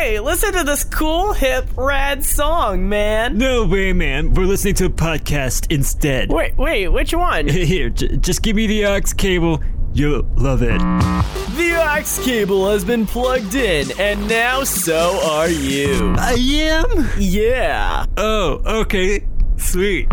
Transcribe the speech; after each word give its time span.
Hey, 0.00 0.18
listen 0.18 0.54
to 0.54 0.64
this 0.64 0.82
cool, 0.82 1.34
hip, 1.34 1.68
rad 1.76 2.24
song, 2.24 2.88
man. 2.88 3.36
No 3.36 3.66
way, 3.66 3.92
man. 3.92 4.32
We're 4.32 4.46
listening 4.46 4.72
to 4.76 4.86
a 4.86 4.88
podcast 4.88 5.70
instead. 5.70 6.32
Wait, 6.32 6.56
wait, 6.56 6.88
which 6.88 7.12
one? 7.12 7.46
Here, 7.48 7.90
j- 7.90 8.16
just 8.16 8.40
give 8.40 8.56
me 8.56 8.66
the 8.66 8.86
aux 8.86 9.02
cable. 9.14 9.62
You'll 9.92 10.22
love 10.36 10.62
it. 10.62 10.78
The 10.78 11.74
aux 11.76 12.24
cable 12.24 12.70
has 12.70 12.82
been 12.82 13.06
plugged 13.06 13.54
in, 13.54 13.88
and 14.00 14.26
now 14.26 14.64
so 14.64 15.20
are 15.22 15.50
you. 15.50 16.14
I 16.16 16.32
am? 16.32 17.10
Yeah. 17.18 18.06
Oh, 18.16 18.62
okay. 18.80 19.26
Sweet. 19.70 20.08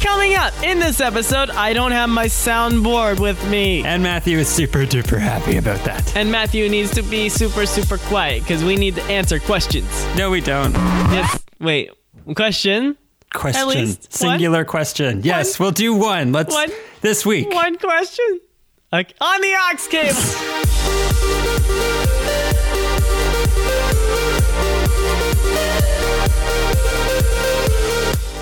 Coming 0.00 0.36
up 0.36 0.54
in 0.62 0.78
this 0.78 1.00
episode, 1.00 1.50
I 1.50 1.72
don't 1.72 1.90
have 1.90 2.08
my 2.08 2.26
soundboard 2.26 3.18
with 3.18 3.44
me. 3.50 3.82
And 3.84 4.04
Matthew 4.04 4.38
is 4.38 4.46
super 4.48 4.86
duper 4.86 5.18
happy 5.18 5.56
about 5.56 5.80
that. 5.84 6.16
And 6.16 6.30
Matthew 6.30 6.68
needs 6.68 6.92
to 6.92 7.02
be 7.02 7.28
super, 7.28 7.66
super 7.66 7.98
quiet 7.98 8.42
because 8.44 8.62
we 8.62 8.76
need 8.76 8.94
to 8.94 9.02
answer 9.04 9.40
questions. 9.40 9.88
No, 10.16 10.30
we 10.30 10.40
don't. 10.40 10.72
Yes. 10.74 11.42
Wait, 11.58 11.90
question? 12.36 12.96
Question. 13.34 13.60
At 13.60 13.66
least 13.66 14.02
one? 14.02 14.10
Singular 14.10 14.64
question. 14.64 15.22
Yes, 15.24 15.58
we'll 15.58 15.72
do 15.72 15.92
one. 15.96 16.30
Let's 16.30 16.54
One? 16.54 16.70
this 17.00 17.26
week. 17.26 17.52
One 17.52 17.78
question? 17.78 18.40
Okay. 18.92 19.12
On 19.20 19.40
the 19.40 19.54
aux 19.54 19.88
cable. 19.90 21.20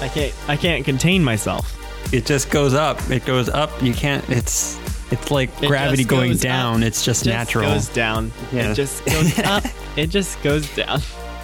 I 0.08 0.10
can't. 0.10 0.34
I 0.48 0.56
can't 0.56 0.84
contain 0.86 1.22
myself. 1.22 1.74
It 2.14 2.24
just 2.24 2.50
goes 2.50 2.72
up. 2.72 2.98
It 3.10 3.26
goes 3.26 3.50
up. 3.50 3.70
You 3.82 3.92
can't. 3.92 4.26
It's 4.30 4.78
it's 5.12 5.30
like 5.30 5.50
It 5.62 5.66
gravity 5.66 6.02
going 6.04 6.34
down. 6.38 6.82
up. 6.82 6.86
It's 6.86 7.04
just, 7.04 7.24
Just 7.24 7.26
natural. 7.26 7.70
goes 7.70 7.88
down. 7.90 8.32
Yeah. 8.50 8.70
It 8.70 8.74
just 8.74 9.04
goes 9.04 9.38
up. 9.44 9.64
It 9.96 10.06
just 10.06 10.42
goes 10.42 10.74
down. 10.74 11.00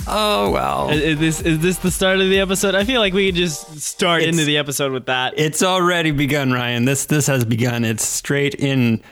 oh 0.06 0.50
well. 0.50 0.88
Is, 0.88 1.02
is 1.02 1.18
this 1.18 1.40
is 1.42 1.58
this 1.58 1.76
the 1.78 1.90
start 1.90 2.20
of 2.20 2.30
the 2.30 2.40
episode? 2.40 2.74
I 2.74 2.84
feel 2.84 3.02
like 3.02 3.12
we 3.12 3.26
could 3.26 3.34
just 3.34 3.80
start 3.82 4.22
It's- 4.22 4.32
into 4.34 4.46
the 4.46 4.56
episode 4.56 4.92
with 4.92 5.04
that. 5.06 5.34
It's 5.36 5.62
already 5.62 6.10
begun, 6.12 6.50
Ryan. 6.50 6.86
This 6.86 7.04
this 7.04 7.26
has 7.26 7.44
begun. 7.44 7.84
It's 7.84 8.02
straight 8.06 8.54
in 8.54 9.02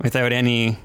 without 0.00 0.32
any 0.32 0.78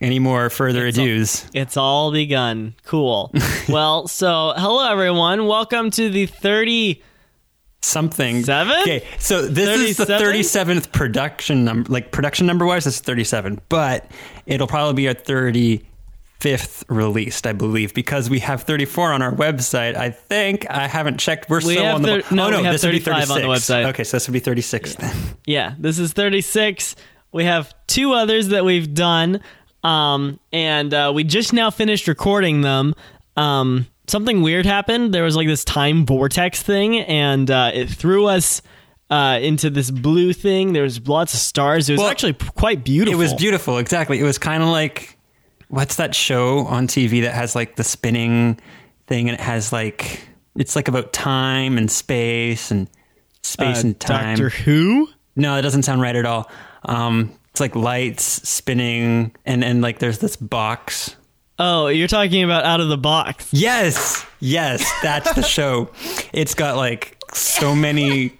any 0.00 0.20
more 0.20 0.50
further 0.50 0.86
ado's. 0.86 1.46
It's 1.52 1.76
all 1.76 2.12
begun. 2.12 2.76
Cool. 2.84 3.32
well, 3.68 4.06
so 4.06 4.52
hello 4.56 4.88
everyone. 4.88 5.46
Welcome 5.46 5.90
to 5.92 6.10
the 6.10 6.26
30 6.26 7.02
Something. 7.82 8.44
Seven? 8.44 8.76
Okay, 8.82 9.06
so 9.18 9.46
this 9.46 9.80
is 9.80 9.96
the 9.96 10.06
37th 10.06 10.92
production 10.92 11.64
number. 11.64 11.92
Like 11.92 12.12
production 12.12 12.46
number 12.46 12.64
wise, 12.64 12.84
this 12.84 12.94
is 12.94 13.00
37, 13.00 13.60
but 13.68 14.10
it'll 14.46 14.68
probably 14.68 14.94
be 14.94 15.08
our 15.08 15.14
35th 15.14 16.84
released, 16.88 17.46
I 17.46 17.52
believe, 17.52 17.92
because 17.92 18.30
we 18.30 18.38
have 18.40 18.62
34 18.62 19.12
on 19.12 19.22
our 19.22 19.32
website. 19.32 19.96
I 19.96 20.10
think 20.10 20.70
I 20.70 20.86
haven't 20.86 21.18
checked. 21.18 21.50
We're 21.50 21.56
We 21.58 21.74
still 21.74 21.86
on 21.86 22.02
the. 22.02 22.22
thir- 22.22 22.34
no, 22.34 22.46
oh 22.46 22.50
no, 22.50 22.62
this 22.72 22.84
would 22.84 22.92
be 22.92 22.98
35 23.00 23.30
on 23.30 23.40
the 23.40 23.46
website. 23.48 23.86
Okay, 23.90 24.04
so 24.04 24.16
this 24.16 24.28
would 24.28 24.32
be 24.32 24.38
36 24.40 24.94
then. 24.96 25.16
Yeah, 25.46 25.74
this 25.78 25.98
is 25.98 26.12
36. 26.12 26.94
We 27.32 27.44
have 27.44 27.74
two 27.86 28.12
others 28.12 28.48
that 28.48 28.64
we've 28.64 28.92
done. 28.94 29.40
Um, 29.82 30.38
and 30.52 30.94
uh, 30.94 31.10
we 31.12 31.24
just 31.24 31.52
now 31.52 31.70
finished 31.70 32.06
recording 32.06 32.60
them. 32.60 32.94
Um, 33.36 33.86
something 34.06 34.42
weird 34.42 34.66
happened. 34.66 35.12
There 35.14 35.24
was 35.24 35.36
like 35.36 35.46
this 35.46 35.64
time 35.64 36.06
vortex 36.06 36.62
thing, 36.62 36.98
and 37.00 37.50
uh, 37.50 37.70
it 37.74 37.88
threw 37.88 38.26
us 38.26 38.62
uh, 39.10 39.38
into 39.42 39.70
this 39.70 39.90
blue 39.90 40.32
thing. 40.32 40.72
There 40.72 40.82
was 40.84 41.06
lots 41.08 41.34
of 41.34 41.40
stars. 41.40 41.88
It 41.88 41.94
was 41.94 41.98
Well, 42.00 42.08
actually 42.10 42.32
p- 42.34 42.48
quite 42.56 42.84
beautiful. 42.84 43.20
It 43.20 43.22
was 43.22 43.34
beautiful, 43.34 43.78
exactly. 43.78 44.18
It 44.20 44.24
was 44.24 44.38
kind 44.38 44.62
of 44.62 44.68
like 44.70 45.18
what's 45.68 45.96
that 45.96 46.14
show 46.14 46.60
on 46.66 46.86
TV 46.86 47.22
that 47.22 47.34
has 47.34 47.54
like 47.54 47.76
the 47.76 47.84
spinning 47.84 48.58
thing 49.06 49.28
and 49.28 49.38
it 49.38 49.40
has 49.42 49.72
like 49.72 50.26
it's 50.54 50.76
like 50.76 50.86
about 50.88 51.12
time 51.14 51.78
and 51.78 51.90
space 51.90 52.70
and 52.70 52.88
space 53.42 53.78
Uh, 53.82 53.86
and 53.88 54.00
time. 54.00 54.36
Doctor 54.36 54.50
Who? 54.50 55.08
No, 55.34 55.54
that 55.56 55.62
doesn't 55.62 55.84
sound 55.84 56.02
right 56.02 56.14
at 56.14 56.26
all. 56.26 56.50
Um, 56.84 57.32
it's 57.50 57.60
like 57.60 57.74
lights 57.74 58.24
spinning 58.48 59.34
and 59.46 59.64
and 59.64 59.80
like 59.82 59.98
there's 59.98 60.18
this 60.18 60.36
box. 60.36 61.16
Oh, 61.58 61.88
you're 61.88 62.08
talking 62.08 62.42
about 62.42 62.64
Out 62.64 62.80
of 62.80 62.88
the 62.88 62.96
Box. 62.98 63.48
Yes, 63.52 64.24
yes, 64.40 64.90
that's 65.02 65.32
the 65.34 65.42
show. 65.56 65.90
It's 66.32 66.54
got 66.54 66.76
like 66.76 67.16
so 67.34 67.74
many, 67.74 68.38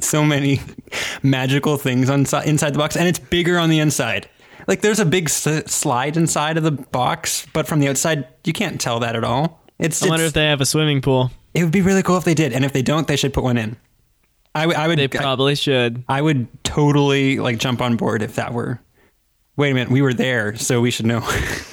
so 0.00 0.24
many 0.24 0.60
magical 1.22 1.76
things 1.76 2.10
on 2.10 2.20
inside 2.44 2.74
the 2.74 2.78
box, 2.78 2.96
and 2.96 3.06
it's 3.06 3.18
bigger 3.18 3.58
on 3.58 3.70
the 3.70 3.78
inside. 3.78 4.28
Like 4.66 4.80
there's 4.80 4.98
a 5.00 5.04
big 5.04 5.26
s- 5.28 5.70
slide 5.72 6.16
inside 6.16 6.56
of 6.56 6.62
the 6.62 6.70
box, 6.72 7.46
but 7.52 7.66
from 7.66 7.80
the 7.80 7.88
outside 7.88 8.26
you 8.44 8.52
can't 8.52 8.80
tell 8.80 9.00
that 9.00 9.14
at 9.16 9.24
all. 9.24 9.60
It's, 9.78 10.02
I 10.02 10.08
wonder 10.08 10.22
it's- 10.24 10.28
if 10.30 10.34
they 10.34 10.46
have 10.46 10.60
a 10.60 10.66
swimming 10.66 11.00
pool. 11.00 11.30
it 11.54 11.62
would 11.64 11.72
be 11.72 11.82
really 11.82 12.02
cool 12.02 12.16
if 12.16 12.24
they 12.24 12.34
did, 12.34 12.52
and 12.52 12.64
if 12.64 12.72
they 12.72 12.82
don't, 12.82 13.06
they 13.08 13.16
should 13.16 13.32
put 13.34 13.44
one 13.44 13.58
in. 13.58 13.76
I, 14.54 14.62
w- 14.62 14.78
I 14.78 14.86
would 14.88 14.98
They 14.98 15.08
probably 15.08 15.54
should. 15.54 16.04
I 16.08 16.20
would 16.20 16.46
totally 16.64 17.38
like 17.38 17.58
jump 17.58 17.80
on 17.80 17.96
board 17.96 18.22
if 18.22 18.34
that 18.36 18.52
were. 18.52 18.80
Wait 19.56 19.70
a 19.70 19.74
minute, 19.74 19.90
we 19.90 20.02
were 20.02 20.14
there, 20.14 20.56
so 20.56 20.80
we 20.80 20.90
should 20.90 21.06
know. 21.06 21.20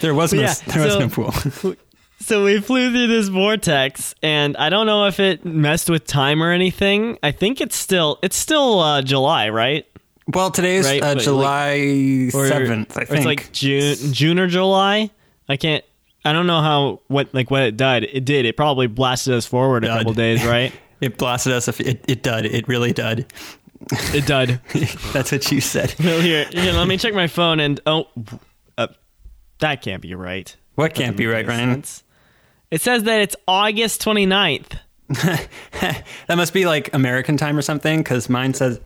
there 0.00 0.14
was 0.14 0.32
no, 0.32 0.40
Yeah, 0.42 0.54
there 0.66 0.84
was 0.84 0.92
so- 0.94 0.98
no 1.00 1.08
pool. 1.08 1.74
So 2.20 2.42
we 2.42 2.58
flew 2.58 2.90
through 2.90 3.08
this 3.08 3.28
vortex, 3.28 4.14
and 4.22 4.56
I 4.56 4.70
don't 4.70 4.86
know 4.86 5.04
if 5.08 5.20
it 5.20 5.44
messed 5.44 5.90
with 5.90 6.06
time 6.06 6.42
or 6.42 6.52
anything. 6.52 7.18
I 7.22 7.32
think 7.32 7.60
it's 7.60 7.76
still 7.76 8.18
it's 8.22 8.36
still 8.36 8.80
uh, 8.80 9.02
July, 9.02 9.50
right? 9.50 9.84
well, 10.32 10.50
today's 10.50 10.86
Right, 10.86 11.02
uh, 11.02 11.16
July 11.16 12.30
seventh, 12.30 12.96
I 12.96 13.04
think. 13.04 13.18
it's 13.18 13.26
like 13.26 13.52
June, 13.52 13.96
June 14.14 14.38
or 14.38 14.46
July. 14.46 15.10
I 15.50 15.58
can't. 15.58 15.84
I 16.24 16.32
don't 16.32 16.46
know 16.46 16.62
how 16.62 17.00
what 17.08 17.34
like 17.34 17.50
what 17.50 17.60
it 17.62 17.76
did. 17.76 18.04
It 18.04 18.24
did. 18.24 18.46
It 18.46 18.56
probably 18.56 18.86
blasted 18.86 19.34
us 19.34 19.44
forward 19.44 19.84
a 19.84 19.88
Dud. 19.88 19.98
couple 19.98 20.14
days, 20.14 20.42
right? 20.46 20.72
it 21.02 21.18
blasted 21.18 21.52
us. 21.52 21.68
If 21.68 21.78
it, 21.80 22.02
it 22.08 22.22
did. 22.22 22.46
It 22.46 22.66
really 22.68 22.94
did. 22.94 23.26
It 24.14 24.24
did. 24.24 24.60
That's 25.12 25.30
what 25.30 25.52
you 25.52 25.60
said. 25.60 25.94
Well, 26.02 26.22
here, 26.22 26.46
here, 26.52 26.72
let 26.72 26.88
me 26.88 26.96
check 26.96 27.12
my 27.12 27.26
phone, 27.26 27.60
and 27.60 27.80
oh, 27.84 28.08
that 29.64 29.80
can't 29.82 30.02
be 30.02 30.14
right. 30.14 30.54
What 30.74 30.94
can't 30.94 31.16
be 31.16 31.26
right, 31.26 31.46
Ryan? 31.46 31.74
sense. 31.74 32.02
It 32.70 32.80
says 32.80 33.04
that 33.04 33.20
it's 33.22 33.34
August 33.48 34.02
29th. 34.04 34.78
That 35.80 36.36
must 36.36 36.52
be 36.52 36.66
like 36.66 36.92
American 36.94 37.36
time 37.36 37.56
or 37.58 37.62
something, 37.62 37.98
because 38.00 38.28
mine 38.28 38.54
says. 38.54 38.80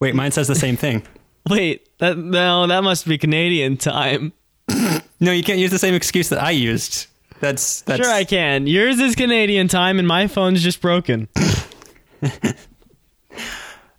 Wait, 0.00 0.14
mine 0.14 0.30
says 0.32 0.48
the 0.48 0.54
same 0.54 0.76
thing. 0.76 1.02
Wait, 1.50 1.88
that 1.98 2.18
no, 2.18 2.66
that 2.66 2.82
must 2.82 3.06
be 3.06 3.18
Canadian 3.18 3.76
time. 3.76 4.32
No, 5.20 5.30
you 5.30 5.44
can't 5.44 5.60
use 5.60 5.70
the 5.70 5.78
same 5.78 5.94
excuse 5.94 6.30
that 6.30 6.42
I 6.42 6.50
used. 6.50 7.06
That's 7.38 7.82
that's. 7.82 8.02
Sure, 8.04 8.12
I 8.12 8.24
can. 8.24 8.66
Yours 8.66 8.98
is 8.98 9.14
Canadian 9.14 9.68
time, 9.68 10.00
and 10.00 10.08
my 10.08 10.26
phone's 10.26 10.60
just 10.64 10.80
broken. 10.80 11.28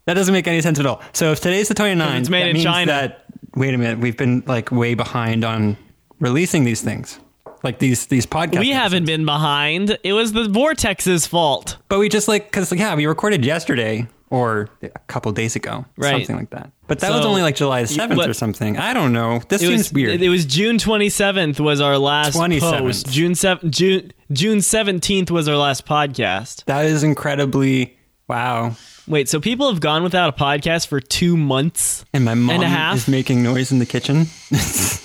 That 0.05 0.15
doesn't 0.15 0.33
make 0.33 0.47
any 0.47 0.59
sense 0.61 0.79
at 0.79 0.85
all. 0.85 1.01
So 1.13 1.31
if 1.31 1.39
today's 1.39 1.69
the 1.69 1.75
29th, 1.75 2.19
It's 2.19 2.29
made 2.29 2.41
that 2.43 2.47
in 2.49 2.53
means 2.55 2.65
China. 2.65 2.91
that 2.91 3.25
wait 3.55 3.73
a 3.73 3.77
minute, 3.77 3.99
we've 3.99 4.17
been 4.17 4.43
like 4.45 4.69
way 4.71 4.95
behind 4.95 5.45
on 5.45 5.77
releasing 6.19 6.63
these 6.63 6.81
things. 6.81 7.19
Like 7.63 7.79
these 7.79 8.07
these 8.07 8.25
podcasts. 8.25 8.59
We 8.59 8.71
haven't 8.71 9.05
been 9.05 9.25
behind. 9.25 9.97
It 10.03 10.13
was 10.13 10.33
the 10.33 10.43
vortex's 10.49 11.25
fault. 11.25 11.77
But 11.87 11.99
we 11.99 12.09
just 12.09 12.27
like 12.27 12.51
cuz 12.51 12.71
yeah, 12.73 12.93
we 12.95 13.05
recorded 13.05 13.45
yesterday 13.45 14.07
or 14.29 14.67
a 14.81 14.89
couple 15.07 15.31
days 15.31 15.55
ago, 15.55 15.85
Right. 15.95 16.11
something 16.25 16.35
like 16.35 16.49
that. 16.49 16.71
But 16.87 16.99
that 16.99 17.11
was 17.11 17.25
only 17.25 17.41
like 17.43 17.55
July 17.55 17.83
7th 17.83 18.17
what- 18.17 18.29
or 18.29 18.33
something. 18.33 18.77
I 18.77 18.93
don't 18.93 19.13
know. 19.13 19.41
This 19.47 19.61
seems 19.61 19.71
was 19.77 19.93
weird. 19.93 20.21
It 20.21 20.27
was 20.29 20.45
June 20.45 20.77
27th 20.77 21.59
was 21.59 21.79
our 21.79 21.97
last 21.97 22.35
27th. 22.35 22.79
post. 22.79 23.09
June 23.09 23.35
7 23.35 23.71
June 23.71 24.11
June 24.31 24.57
17th 24.57 25.29
was 25.31 25.47
our 25.47 25.55
last 25.57 25.85
podcast. 25.85 26.65
that 26.65 26.83
is 26.85 27.03
incredibly 27.03 27.95
wow. 28.27 28.75
Wait, 29.07 29.29
so 29.29 29.39
people 29.39 29.69
have 29.69 29.79
gone 29.81 30.01
without 30.03 30.29
a 30.29 30.31
podcast 30.37 30.87
for 30.87 30.99
2 30.99 31.37
months? 31.37 32.03
And 32.13 32.25
my 32.25 32.33
mom 32.35 32.61
a 32.61 32.67
half? 32.67 32.95
is 32.95 33.07
making 33.07 33.43
noise 33.43 33.71
in 33.71 33.79
the 33.79 33.85
kitchen. 33.85 34.27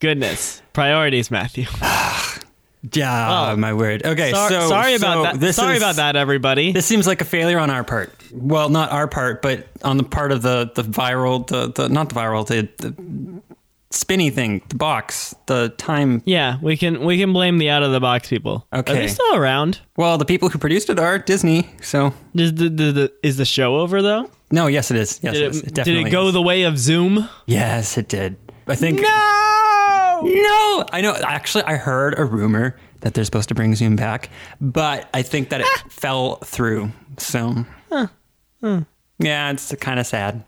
Goodness. 0.00 0.62
Priorities, 0.72 1.30
Matthew. 1.30 1.66
yeah, 2.92 3.50
Oh. 3.52 3.56
my 3.56 3.74
word. 3.74 4.04
Okay, 4.06 4.30
Sor- 4.32 4.48
so 4.48 4.68
sorry 4.68 4.96
so 4.98 5.06
about 5.06 5.22
that. 5.24 5.40
This 5.40 5.56
Sorry 5.56 5.76
is- 5.76 5.82
about 5.82 5.96
that 5.96 6.16
everybody. 6.16 6.72
This 6.72 6.86
seems 6.86 7.06
like 7.06 7.20
a 7.20 7.24
failure 7.24 7.58
on 7.58 7.70
our 7.70 7.84
part. 7.84 8.12
Well, 8.32 8.68
not 8.68 8.90
our 8.92 9.06
part, 9.08 9.42
but 9.42 9.68
on 9.84 9.96
the 9.98 10.04
part 10.04 10.32
of 10.32 10.42
the 10.42 10.70
the 10.74 10.82
viral, 10.82 11.46
the, 11.46 11.70
the 11.72 11.88
not 11.88 12.08
the 12.08 12.14
viral, 12.14 12.46
the, 12.46 12.68
the 12.78 12.94
spinny 13.90 14.30
thing, 14.30 14.62
the 14.68 14.76
box, 14.76 15.34
the 15.46 15.70
time. 15.76 16.22
yeah, 16.24 16.56
we 16.62 16.76
can 16.76 17.04
we 17.04 17.18
can 17.18 17.32
blame 17.32 17.58
the 17.58 17.68
out 17.70 17.82
of 17.82 17.90
the 17.92 18.00
box 18.00 18.28
people. 18.28 18.66
Okay, 18.72 18.92
are 18.92 18.96
they 18.96 19.08
still 19.08 19.34
around? 19.34 19.80
Well, 19.96 20.16
the 20.16 20.24
people 20.24 20.48
who 20.48 20.58
produced 20.58 20.88
it 20.90 20.98
are 20.98 21.18
Disney. 21.18 21.68
So 21.82 22.14
Is 22.34 22.54
the, 22.54 22.68
the, 22.68 22.92
the, 22.92 23.12
is 23.22 23.36
the 23.36 23.44
show 23.44 23.76
over 23.76 24.00
though? 24.00 24.30
no, 24.52 24.66
yes, 24.68 24.90
it 24.90 24.96
is. 24.96 25.20
Yes, 25.22 25.34
Did 25.34 25.42
it, 25.42 25.46
it, 25.46 25.50
is. 25.50 25.62
It 25.62 25.74
did 25.74 25.88
it 26.06 26.10
go 26.10 26.28
is. 26.28 26.32
the 26.32 26.42
way 26.42 26.62
of 26.62 26.78
Zoom? 26.78 27.28
Yes, 27.46 27.98
it 27.98 28.08
did. 28.08 28.36
I 28.66 28.76
think. 28.76 29.00
No. 29.00 29.49
No, 30.22 30.84
I 30.92 31.00
know. 31.00 31.14
Actually, 31.14 31.64
I 31.64 31.76
heard 31.76 32.18
a 32.18 32.24
rumor 32.24 32.76
that 33.00 33.14
they're 33.14 33.24
supposed 33.24 33.48
to 33.48 33.54
bring 33.54 33.74
Zoom 33.74 33.96
back, 33.96 34.28
but 34.60 35.08
I 35.14 35.22
think 35.22 35.48
that 35.50 35.60
it 35.62 35.66
fell 35.88 36.36
through. 36.36 36.92
So 37.18 37.64
Yeah, 39.22 39.50
it's 39.50 39.74
kind 39.76 40.00
of 40.00 40.06
sad. 40.06 40.44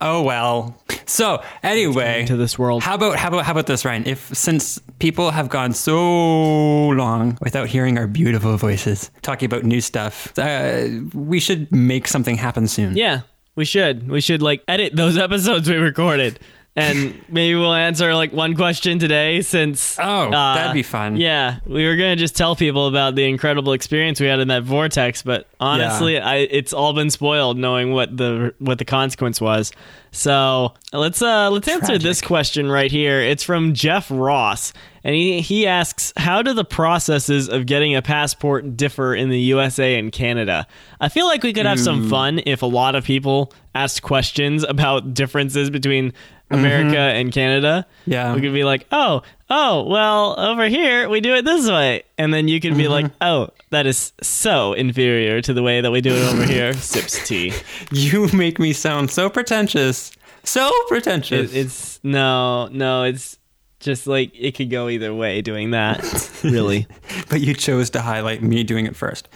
Oh 0.00 0.22
well. 0.22 0.76
So 1.06 1.42
anyway, 1.62 2.24
to 2.26 2.36
this 2.36 2.58
world. 2.58 2.82
How 2.82 2.94
about 2.94 3.16
how 3.16 3.28
about 3.28 3.44
how 3.44 3.52
about 3.52 3.66
this, 3.66 3.84
Ryan? 3.84 4.06
If 4.06 4.34
since 4.36 4.80
people 4.98 5.30
have 5.30 5.48
gone 5.48 5.72
so 5.72 6.88
long 6.88 7.38
without 7.40 7.68
hearing 7.68 7.98
our 7.98 8.06
beautiful 8.06 8.56
voices 8.56 9.10
talking 9.22 9.46
about 9.46 9.64
new 9.64 9.80
stuff, 9.80 10.36
uh, 10.38 10.88
we 11.14 11.38
should 11.38 11.70
make 11.72 12.08
something 12.08 12.36
happen 12.36 12.66
soon. 12.66 12.96
Yeah, 12.96 13.20
we 13.54 13.64
should. 13.64 14.08
We 14.08 14.20
should 14.20 14.42
like 14.42 14.62
edit 14.66 14.96
those 14.96 15.16
episodes 15.26 15.68
we 15.68 15.76
recorded. 15.76 16.40
And 16.74 17.22
maybe 17.28 17.54
we'll 17.54 17.74
answer 17.74 18.14
like 18.14 18.32
one 18.32 18.54
question 18.54 18.98
today 18.98 19.42
since 19.42 19.98
Oh, 19.98 20.28
uh, 20.28 20.54
that'd 20.54 20.72
be 20.72 20.82
fun. 20.82 21.16
Yeah, 21.16 21.58
we 21.66 21.86
were 21.86 21.96
gonna 21.96 22.16
just 22.16 22.34
tell 22.34 22.56
people 22.56 22.86
about 22.86 23.14
the 23.14 23.24
incredible 23.24 23.74
experience 23.74 24.18
we 24.20 24.26
had 24.26 24.40
in 24.40 24.48
that 24.48 24.62
vortex, 24.62 25.20
but 25.22 25.48
honestly, 25.60 26.18
I 26.18 26.36
it's 26.36 26.72
all 26.72 26.94
been 26.94 27.10
spoiled 27.10 27.58
knowing 27.58 27.92
what 27.92 28.16
the 28.16 28.54
what 28.58 28.78
the 28.78 28.86
consequence 28.86 29.38
was. 29.38 29.70
So 30.12 30.72
let's 30.94 31.20
uh 31.20 31.50
let's 31.50 31.68
answer 31.68 31.98
this 31.98 32.22
question 32.22 32.70
right 32.70 32.90
here. 32.90 33.20
It's 33.20 33.42
from 33.42 33.74
Jeff 33.74 34.06
Ross, 34.10 34.72
and 35.04 35.14
he 35.14 35.42
he 35.42 35.66
asks, 35.66 36.12
"How 36.16 36.40
do 36.40 36.54
the 36.54 36.64
processes 36.64 37.50
of 37.50 37.66
getting 37.66 37.94
a 37.94 38.00
passport 38.02 38.78
differ 38.78 39.14
in 39.14 39.28
the 39.28 39.38
USA 39.40 39.98
and 39.98 40.10
Canada?" 40.10 40.66
I 41.00 41.10
feel 41.10 41.26
like 41.26 41.42
we 41.42 41.52
could 41.52 41.66
have 41.66 41.80
some 41.80 42.08
fun 42.08 42.40
if 42.46 42.62
a 42.62 42.66
lot 42.66 42.94
of 42.94 43.04
people 43.04 43.52
asked 43.74 44.02
questions 44.02 44.64
about 44.64 45.12
differences 45.14 45.68
between 45.70 46.12
America 46.52 46.96
mm-hmm. 46.96 47.20
and 47.20 47.32
Canada. 47.32 47.86
Yeah. 48.06 48.34
we 48.34 48.40
could 48.40 48.52
be 48.52 48.64
like, 48.64 48.86
"Oh, 48.92 49.22
oh, 49.50 49.84
well, 49.84 50.38
over 50.38 50.68
here 50.68 51.08
we 51.08 51.20
do 51.20 51.34
it 51.34 51.44
this 51.44 51.68
way," 51.68 52.04
and 52.18 52.32
then 52.32 52.48
you 52.48 52.60
could 52.60 52.76
be 52.76 52.84
mm-hmm. 52.84 52.92
like, 52.92 53.12
"Oh, 53.20 53.48
that 53.70 53.86
is 53.86 54.12
so 54.22 54.72
inferior 54.72 55.40
to 55.42 55.52
the 55.52 55.62
way 55.62 55.80
that 55.80 55.90
we 55.90 56.00
do 56.00 56.14
it 56.14 56.32
over 56.32 56.44
here." 56.44 56.72
Sips 56.74 57.26
tea. 57.26 57.52
You 57.90 58.28
make 58.32 58.58
me 58.58 58.72
sound 58.72 59.10
so 59.10 59.28
pretentious. 59.28 60.12
So 60.44 60.70
pretentious. 60.88 61.52
It, 61.52 61.58
it's 61.58 62.00
no, 62.02 62.68
no, 62.68 63.04
it's 63.04 63.38
just 63.80 64.06
like 64.06 64.32
it 64.34 64.54
could 64.54 64.70
go 64.70 64.88
either 64.88 65.14
way 65.14 65.42
doing 65.42 65.72
that. 65.72 66.00
really. 66.44 66.86
but 67.28 67.40
you 67.40 67.54
chose 67.54 67.90
to 67.90 68.00
highlight 68.00 68.42
me 68.42 68.62
doing 68.62 68.86
it 68.86 68.96
first. 68.96 69.28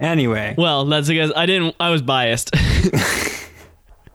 Anyway, 0.00 0.54
Well, 0.58 0.84
that's 0.84 1.08
because 1.08 1.32
I 1.34 1.46
didn't. 1.46 1.76
I 1.78 1.90
was 1.90 2.02
biased. 2.02 2.50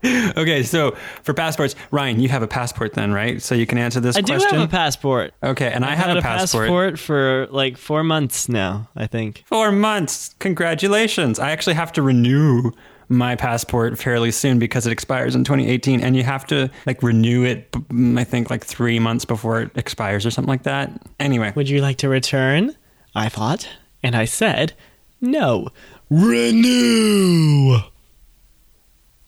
okay, 0.37 0.63
so 0.63 0.95
for 1.23 1.33
passports, 1.33 1.75
Ryan, 1.91 2.19
you 2.19 2.29
have 2.29 2.41
a 2.41 2.47
passport 2.47 2.93
then, 2.93 3.11
right? 3.11 3.41
So 3.41 3.55
you 3.55 3.65
can 3.65 3.77
answer 3.77 3.99
this 3.99 4.15
question. 4.15 4.35
I 4.35 4.37
do 4.49 4.55
have 4.57 4.67
a 4.69 4.71
passport. 4.71 5.33
okay, 5.43 5.71
and 5.71 5.83
I 5.83 5.91
I've 5.91 5.97
had 5.97 6.17
a 6.17 6.21
passport. 6.21 6.67
passport 6.67 6.99
for 6.99 7.47
like 7.51 7.77
four 7.77 8.03
months 8.03 8.47
now. 8.49 8.87
I 8.95 9.07
think. 9.07 9.43
Four 9.47 9.71
months. 9.71 10.35
Congratulations. 10.39 11.39
I 11.39 11.51
actually 11.51 11.73
have 11.75 11.91
to 11.93 12.01
renew 12.01 12.71
my 13.11 13.35
passport 13.35 13.97
fairly 13.97 14.29
soon 14.31 14.59
because 14.59 14.85
it 14.85 14.91
expires 14.91 15.33
in 15.33 15.43
2018 15.43 15.99
and 15.99 16.15
you 16.15 16.23
have 16.23 16.45
to 16.45 16.69
like 16.85 17.01
renew 17.01 17.43
it 17.43 17.75
I 18.15 18.23
think 18.23 18.51
like 18.51 18.63
3 18.63 18.99
months 18.99 19.25
before 19.25 19.61
it 19.61 19.71
expires 19.75 20.27
or 20.27 20.31
something 20.31 20.49
like 20.49 20.63
that. 20.63 20.91
Anyway, 21.19 21.51
Would 21.55 21.69
you 21.69 21.81
like 21.81 21.97
to 21.97 22.07
return? 22.09 22.75
I 23.15 23.27
thought, 23.29 23.67
and 24.03 24.15
I 24.15 24.25
said, 24.25 24.73
no. 25.19 25.69
Renew. 26.11 27.79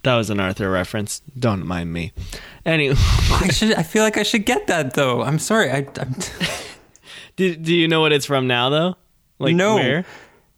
That 0.04 0.16
was 0.16 0.30
an 0.30 0.40
Arthur 0.40 0.70
reference. 0.70 1.22
Don't 1.38 1.66
mind 1.66 1.94
me. 1.94 2.12
Anyway, 2.66 2.96
I 2.98 3.50
should 3.52 3.74
I 3.74 3.84
feel 3.84 4.04
like 4.04 4.18
I 4.18 4.24
should 4.24 4.46
get 4.46 4.68
that 4.68 4.94
though. 4.96 5.22
I'm 5.22 5.40
sorry. 5.40 5.72
I 5.72 5.88
I'm 6.00 6.16
do, 7.36 7.56
do 7.56 7.74
you 7.74 7.88
know 7.88 8.02
what 8.02 8.12
it's 8.12 8.26
from 8.26 8.48
now 8.48 8.70
though? 8.70 8.96
Like 9.40 9.56
no. 9.56 9.76
where? 9.76 10.06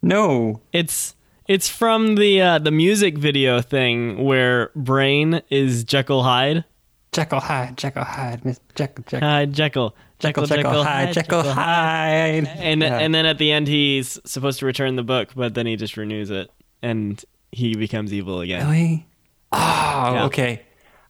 No. 0.02 0.60
It's 0.72 1.14
it's 1.46 1.68
from 1.68 2.14
the 2.14 2.40
uh, 2.40 2.58
the 2.58 2.70
music 2.70 3.18
video 3.18 3.60
thing 3.60 4.24
where 4.24 4.70
Brain 4.74 5.42
is 5.50 5.84
Jekyll 5.84 6.22
Hyde. 6.22 6.64
Jekyll 7.12 7.40
Hyde, 7.40 7.76
Jekyll 7.76 8.02
Hyde, 8.04 8.44
Miss 8.44 8.60
Jekyll 8.74 9.04
Jekyll 9.06 9.28
Hyde 9.28 9.52
Jekyll. 9.52 9.96
Jekyll 10.18 10.46
Jekyll 10.46 10.82
Hyde, 10.84 11.12
Jekyll 11.12 11.42
Hyde. 11.42 12.46
And 12.46 12.80
Yeah. 12.80 12.98
and 12.98 13.14
then 13.14 13.26
at 13.26 13.38
the 13.38 13.52
end 13.52 13.68
he's 13.68 14.18
supposed 14.24 14.58
to 14.60 14.66
return 14.66 14.96
the 14.96 15.02
book, 15.02 15.28
but 15.36 15.54
then 15.54 15.66
he 15.66 15.76
just 15.76 15.96
renews 15.98 16.30
it 16.30 16.50
and 16.82 17.22
he 17.52 17.74
becomes 17.76 18.12
evil 18.12 18.40
again. 18.40 18.66
Really? 18.66 19.06
Oh, 19.54 20.14
Yeah. 20.14 20.24
okay. 20.26 20.62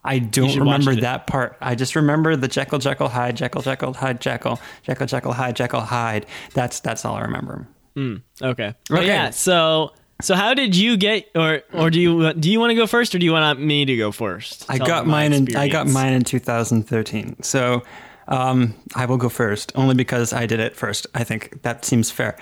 I 0.06 0.18
don't 0.18 0.54
remember 0.58 0.94
that 0.96 1.26
part. 1.26 1.56
I 1.62 1.74
just 1.74 1.96
remember 1.96 2.36
the 2.36 2.46
Jekyll 2.48 2.78
Jekyll 2.78 3.08
Hyde, 3.08 3.36
Jekyll 3.38 3.62
Jekyll 3.62 3.94
Hyde, 3.94 4.20
Jekyll 4.20 4.60
Jekyll 4.82 5.06
Jekyll 5.06 5.32
Hyde, 5.32 5.56
Jekyll 5.56 5.80
Hyde. 5.80 6.26
That's 6.52 6.80
that's 6.80 7.06
all 7.06 7.14
I 7.16 7.22
remember. 7.22 7.66
Okay. 7.96 8.74
But 8.90 8.98
Okay. 8.98 9.06
yeah. 9.06 9.30
So 9.30 9.92
so 10.20 10.34
how 10.34 10.52
did 10.52 10.76
you 10.76 10.98
get 10.98 11.30
or 11.34 11.62
or 11.72 11.88
do 11.88 11.98
you 12.00 12.34
do 12.34 12.50
you 12.50 12.60
want 12.60 12.70
to 12.72 12.74
go 12.74 12.86
first 12.86 13.14
or 13.14 13.18
do 13.18 13.24
you 13.24 13.32
want 13.32 13.58
me 13.60 13.86
to 13.86 13.96
go 13.96 14.12
first? 14.12 14.66
I 14.68 14.76
got 14.76 15.06
mine 15.06 15.32
in 15.32 15.56
I 15.56 15.68
got 15.68 15.86
mine 15.86 16.12
in 16.12 16.22
2013. 16.22 17.42
So 17.42 17.82
um, 18.28 18.74
I 18.94 19.06
will 19.06 19.16
go 19.18 19.28
first, 19.28 19.72
only 19.74 19.94
because 19.94 20.32
I 20.34 20.46
did 20.46 20.60
it 20.60 20.76
first. 20.76 21.06
I 21.14 21.24
think 21.24 21.62
that 21.62 21.84
seems 21.84 22.10
fair. 22.10 22.36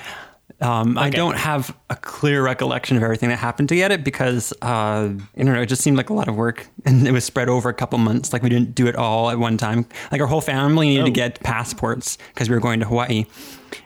Um, 0.60 0.96
I 0.98 1.10
don't 1.10 1.36
have 1.36 1.76
a 1.90 1.96
clear 1.96 2.42
recollection 2.42 2.96
of 2.96 3.02
everything 3.02 3.30
that 3.30 3.36
happened 3.38 3.68
to 3.70 3.74
get 3.76 3.90
it 3.90 4.04
because 4.04 4.52
uh, 4.62 4.64
I 4.64 5.16
don't 5.36 5.46
know. 5.46 5.60
It 5.62 5.66
just 5.66 5.82
seemed 5.82 5.96
like 5.96 6.10
a 6.10 6.14
lot 6.14 6.28
of 6.28 6.36
work, 6.36 6.66
and 6.84 7.06
it 7.06 7.12
was 7.12 7.24
spread 7.24 7.48
over 7.48 7.68
a 7.68 7.74
couple 7.74 7.98
months. 7.98 8.32
Like 8.32 8.42
we 8.42 8.48
didn't 8.48 8.74
do 8.74 8.86
it 8.86 8.94
all 8.96 9.30
at 9.30 9.38
one 9.38 9.56
time. 9.56 9.86
Like 10.12 10.20
our 10.20 10.26
whole 10.26 10.40
family 10.40 10.88
needed 10.88 11.04
to 11.06 11.10
Oh. 11.10 11.14
get 11.14 11.40
passports 11.40 12.18
because 12.34 12.48
we 12.48 12.54
were 12.54 12.60
going 12.60 12.80
to 12.80 12.86
Hawaii, 12.86 13.26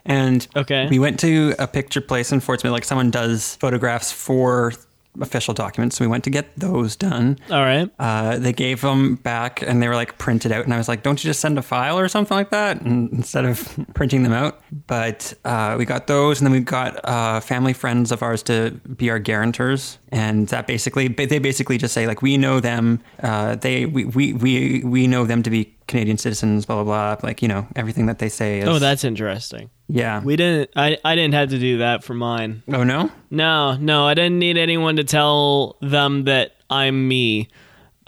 and 0.04 0.46
Okay. 0.56 0.86
we 0.88 0.98
went 0.98 1.18
to 1.20 1.54
a 1.58 1.66
picture 1.66 2.00
place 2.00 2.32
in 2.32 2.40
Fort 2.40 2.60
Smith. 2.60 2.72
Like 2.72 2.84
someone 2.84 3.10
does 3.10 3.56
photographs 3.56 4.12
for 4.12 4.72
official 5.20 5.54
documents, 5.54 5.96
so 5.96 6.04
we 6.04 6.08
went 6.08 6.24
to 6.24 6.30
get 6.30 6.54
those 6.58 6.96
done. 6.96 7.38
All 7.50 7.62
right. 7.62 7.90
uh, 7.98 8.38
they 8.38 8.52
gave 8.52 8.80
them 8.80 9.16
back 9.16 9.62
and 9.62 9.82
they 9.82 9.88
were 9.88 9.94
like 9.94 10.18
printed 10.18 10.52
out. 10.52 10.64
And 10.64 10.74
i 10.74 10.78
was 10.78 10.88
like 10.88 11.02
don't 11.02 11.22
you 11.22 11.28
just 11.28 11.40
send 11.40 11.58
a 11.58 11.62
file 11.62 11.98
or 11.98 12.08
something 12.08 12.36
like 12.36 12.50
that? 12.50 12.80
And, 12.80 13.12
instead 13.12 13.44
of 13.44 13.78
printing 13.94 14.22
them 14.22 14.32
out. 14.32 14.60
But 14.86 15.34
uh, 15.44 15.76
we 15.78 15.84
got 15.84 16.06
those. 16.06 16.40
And 16.40 16.46
then 16.46 16.52
we 16.52 16.60
got 16.60 17.00
uh, 17.04 17.40
family 17.40 17.72
friends 17.72 18.12
of 18.12 18.22
ours 18.22 18.42
to 18.44 18.72
be 18.96 19.10
our 19.10 19.18
guarantors. 19.18 19.98
And 20.10 20.48
that 20.48 20.66
basically 20.66 21.08
they 21.08 21.38
basically 21.38 21.78
just 21.78 21.94
say 21.94 22.06
like 22.06 22.22
we 22.22 22.36
know 22.36 22.60
them. 22.60 23.00
Uh, 23.22 23.56
they 23.56 23.86
we, 23.86 24.04
we 24.04 24.32
we 24.32 24.82
we 24.84 25.06
know 25.06 25.24
them 25.24 25.42
to 25.42 25.50
be 25.50 25.72
canadian 25.88 26.18
citizens 26.18 26.66
blah 26.66 26.82
blah 26.82 27.16
blah. 27.16 27.26
Like 27.28 27.42
you 27.42 27.48
know 27.48 27.66
everything 27.76 28.06
that 28.06 28.18
they 28.18 28.28
say 28.28 28.60
is 28.60 28.68
Oh, 28.68 28.78
that's 28.78 29.04
interesting. 29.04 29.70
Yeah 29.88 30.22
We 30.22 30.36
didn't 30.36 30.70
I 30.76 30.98
I 31.04 31.14
didn't 31.14 31.34
have 31.34 31.50
to 31.50 31.58
do 31.58 31.78
that 31.78 32.04
for 32.04 32.14
mine. 32.14 32.62
oh 32.72 32.82
no 32.84 33.10
No, 33.30 33.76
no, 33.76 34.06
I 34.06 34.14
didn't 34.14 34.38
need 34.38 34.56
anyone 34.58 34.96
to 34.96 35.04
tell 35.04 35.76
them 35.80 36.24
that 36.24 36.52
I'm 36.70 37.06
me. 37.08 37.48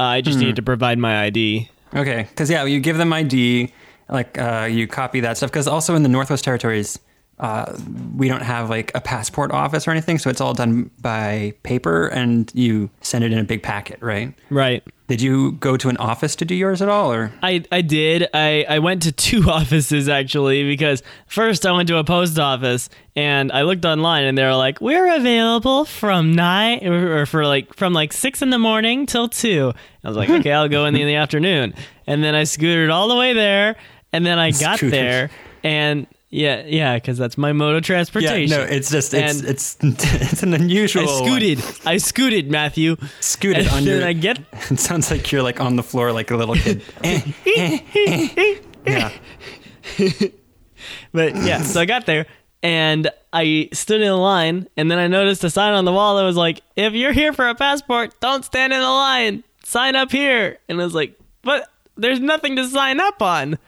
Uh, 0.00 0.04
I 0.04 0.20
just 0.20 0.38
needed 0.38 0.56
to 0.56 0.62
provide 0.62 0.98
my 0.98 1.22
ID. 1.24 1.68
Okay, 1.94 2.26
because 2.28 2.50
yeah, 2.50 2.64
you 2.64 2.80
give 2.80 2.98
them 2.98 3.12
ID, 3.12 3.72
like 4.08 4.38
uh, 4.38 4.68
you 4.70 4.86
copy 4.86 5.20
that 5.20 5.36
stuff. 5.36 5.50
Because 5.50 5.66
also 5.66 5.94
in 5.94 6.02
the 6.02 6.08
Northwest 6.08 6.44
Territories, 6.44 6.98
uh, 7.40 7.76
we 8.16 8.28
don't 8.28 8.42
have 8.42 8.68
like 8.68 8.90
a 8.94 9.00
passport 9.00 9.50
office 9.52 9.86
or 9.86 9.90
anything, 9.92 10.18
so 10.18 10.28
it's 10.30 10.40
all 10.40 10.54
done 10.54 10.90
by 11.00 11.54
paper, 11.62 12.08
and 12.08 12.50
you 12.54 12.90
send 13.00 13.24
it 13.24 13.32
in 13.32 13.38
a 13.38 13.44
big 13.44 13.62
packet, 13.62 13.98
right? 14.02 14.34
Right. 14.50 14.82
Did 15.06 15.22
you 15.22 15.52
go 15.52 15.78
to 15.78 15.88
an 15.88 15.96
office 15.96 16.36
to 16.36 16.44
do 16.44 16.54
yours 16.54 16.82
at 16.82 16.90
all, 16.90 17.10
or 17.10 17.32
I, 17.42 17.64
I 17.72 17.80
did. 17.80 18.28
I, 18.34 18.66
I 18.68 18.78
went 18.80 19.02
to 19.04 19.12
two 19.28 19.48
offices 19.48 20.06
actually 20.08 20.64
because 20.64 21.02
first 21.26 21.64
I 21.64 21.72
went 21.72 21.88
to 21.88 21.96
a 21.96 22.04
post 22.04 22.38
office 22.38 22.90
and 23.16 23.50
I 23.50 23.62
looked 23.62 23.86
online 23.86 24.24
and 24.24 24.36
they 24.36 24.44
were 24.44 24.54
like, 24.54 24.82
we're 24.82 25.16
available 25.16 25.86
from 25.86 26.34
nine 26.34 26.86
or 26.86 27.24
for 27.24 27.46
like 27.46 27.72
from 27.74 27.94
like 27.94 28.12
six 28.12 28.42
in 28.42 28.50
the 28.50 28.58
morning 28.58 29.06
till 29.06 29.28
two. 29.28 29.72
I 30.04 30.08
was 30.08 30.16
like, 30.16 30.28
okay, 30.40 30.52
I'll 30.52 30.68
go 30.68 30.84
in 30.84 30.92
the, 30.92 31.00
in 31.00 31.06
the 31.06 31.14
afternoon. 31.14 31.72
And 32.06 32.22
then 32.22 32.34
I 32.34 32.44
scooted 32.44 32.90
all 32.90 33.08
the 33.08 33.16
way 33.16 33.32
there 33.32 33.76
and 34.12 34.26
then 34.26 34.38
I 34.38 34.50
got 34.60 34.76
Scooted. 34.76 34.92
there 34.92 35.30
and 35.64 36.06
yeah, 36.30 36.62
yeah, 36.66 36.94
because 36.96 37.16
that's 37.18 37.38
my 37.38 37.52
mode 37.52 37.76
of 37.76 37.82
transportation. 37.82 38.48
Yeah, 38.48 38.56
no? 38.58 38.62
It's 38.64 38.90
just 38.90 39.14
it's 39.14 39.40
And- 39.40 39.48
it's 39.48 39.76
it's 39.82 40.42
an 40.42 40.54
unusual. 40.54 41.02
I 41.08 41.12
one. 41.20 41.24
scooted. 41.24 41.64
I 41.86 41.96
scooted, 41.98 42.50
Matthew. 42.50 42.96
Scooted 43.20 43.66
and 43.66 43.68
on 43.68 43.84
then 43.84 44.00
your. 44.00 44.08
I 44.08 44.12
get 44.12 44.38
It 44.70 44.78
sounds 44.78 45.10
like 45.10 45.30
you're 45.32 45.42
like 45.42 45.60
on 45.60 45.76
the 45.76 45.82
floor 45.82 46.12
like 46.12 46.30
a 46.30 46.36
little 46.36 46.54
kid. 46.56 46.82
Eh, 47.02 47.20
eh, 47.46 47.78
eh. 48.36 48.54
Yeah. 48.86 49.10
But 51.12 51.34
yeah, 51.36 51.62
so 51.62 51.80
I 51.80 51.84
got 51.86 52.06
there 52.06 52.26
and 52.62 53.10
I 53.32 53.68
stood 53.72 54.00
in 54.00 54.08
a 54.08 54.16
line 54.16 54.68
and 54.76 54.90
then 54.90 54.98
I 54.98 55.06
noticed 55.08 55.42
a 55.44 55.50
sign 55.50 55.72
on 55.74 55.84
the 55.84 55.92
wall 55.92 56.16
that 56.16 56.24
was 56.24 56.36
like, 56.36 56.60
if 56.76 56.92
you're 56.92 57.12
here 57.12 57.32
for 57.32 57.48
a 57.48 57.54
passport, 57.54 58.18
don't 58.20 58.44
stand 58.44 58.72
in 58.72 58.78
the 58.80 58.86
line. 58.86 59.42
Sign 59.64 59.96
up 59.96 60.10
here. 60.12 60.58
And 60.68 60.80
I 60.80 60.84
was 60.84 60.94
like, 60.94 61.18
but 61.42 61.68
there's 61.96 62.20
nothing 62.20 62.56
to 62.56 62.66
sign 62.68 63.00
up 63.00 63.20
on. 63.22 63.58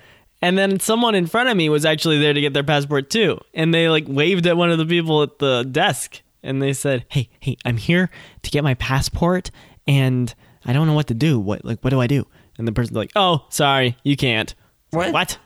And 0.42 0.56
then 0.56 0.80
someone 0.80 1.14
in 1.14 1.26
front 1.26 1.48
of 1.48 1.56
me 1.56 1.68
was 1.68 1.84
actually 1.84 2.18
there 2.18 2.32
to 2.32 2.40
get 2.40 2.54
their 2.54 2.64
passport 2.64 3.10
too. 3.10 3.38
And 3.54 3.74
they 3.74 3.88
like 3.88 4.04
waved 4.08 4.46
at 4.46 4.56
one 4.56 4.70
of 4.70 4.78
the 4.78 4.86
people 4.86 5.22
at 5.22 5.38
the 5.38 5.64
desk 5.70 6.22
and 6.42 6.62
they 6.62 6.72
said, 6.72 7.04
Hey, 7.08 7.28
hey, 7.40 7.56
I'm 7.64 7.76
here 7.76 8.10
to 8.42 8.50
get 8.50 8.64
my 8.64 8.74
passport 8.74 9.50
and 9.86 10.34
I 10.64 10.72
don't 10.72 10.86
know 10.86 10.94
what 10.94 11.08
to 11.08 11.14
do. 11.14 11.38
What 11.38 11.64
like 11.64 11.80
what 11.80 11.90
do 11.90 12.00
I 12.00 12.06
do? 12.06 12.26
And 12.58 12.66
the 12.66 12.72
person's 12.72 12.96
like, 12.96 13.12
Oh, 13.16 13.46
sorry, 13.50 13.96
you 14.02 14.16
can't. 14.16 14.54
What? 14.90 15.12
What? 15.12 15.38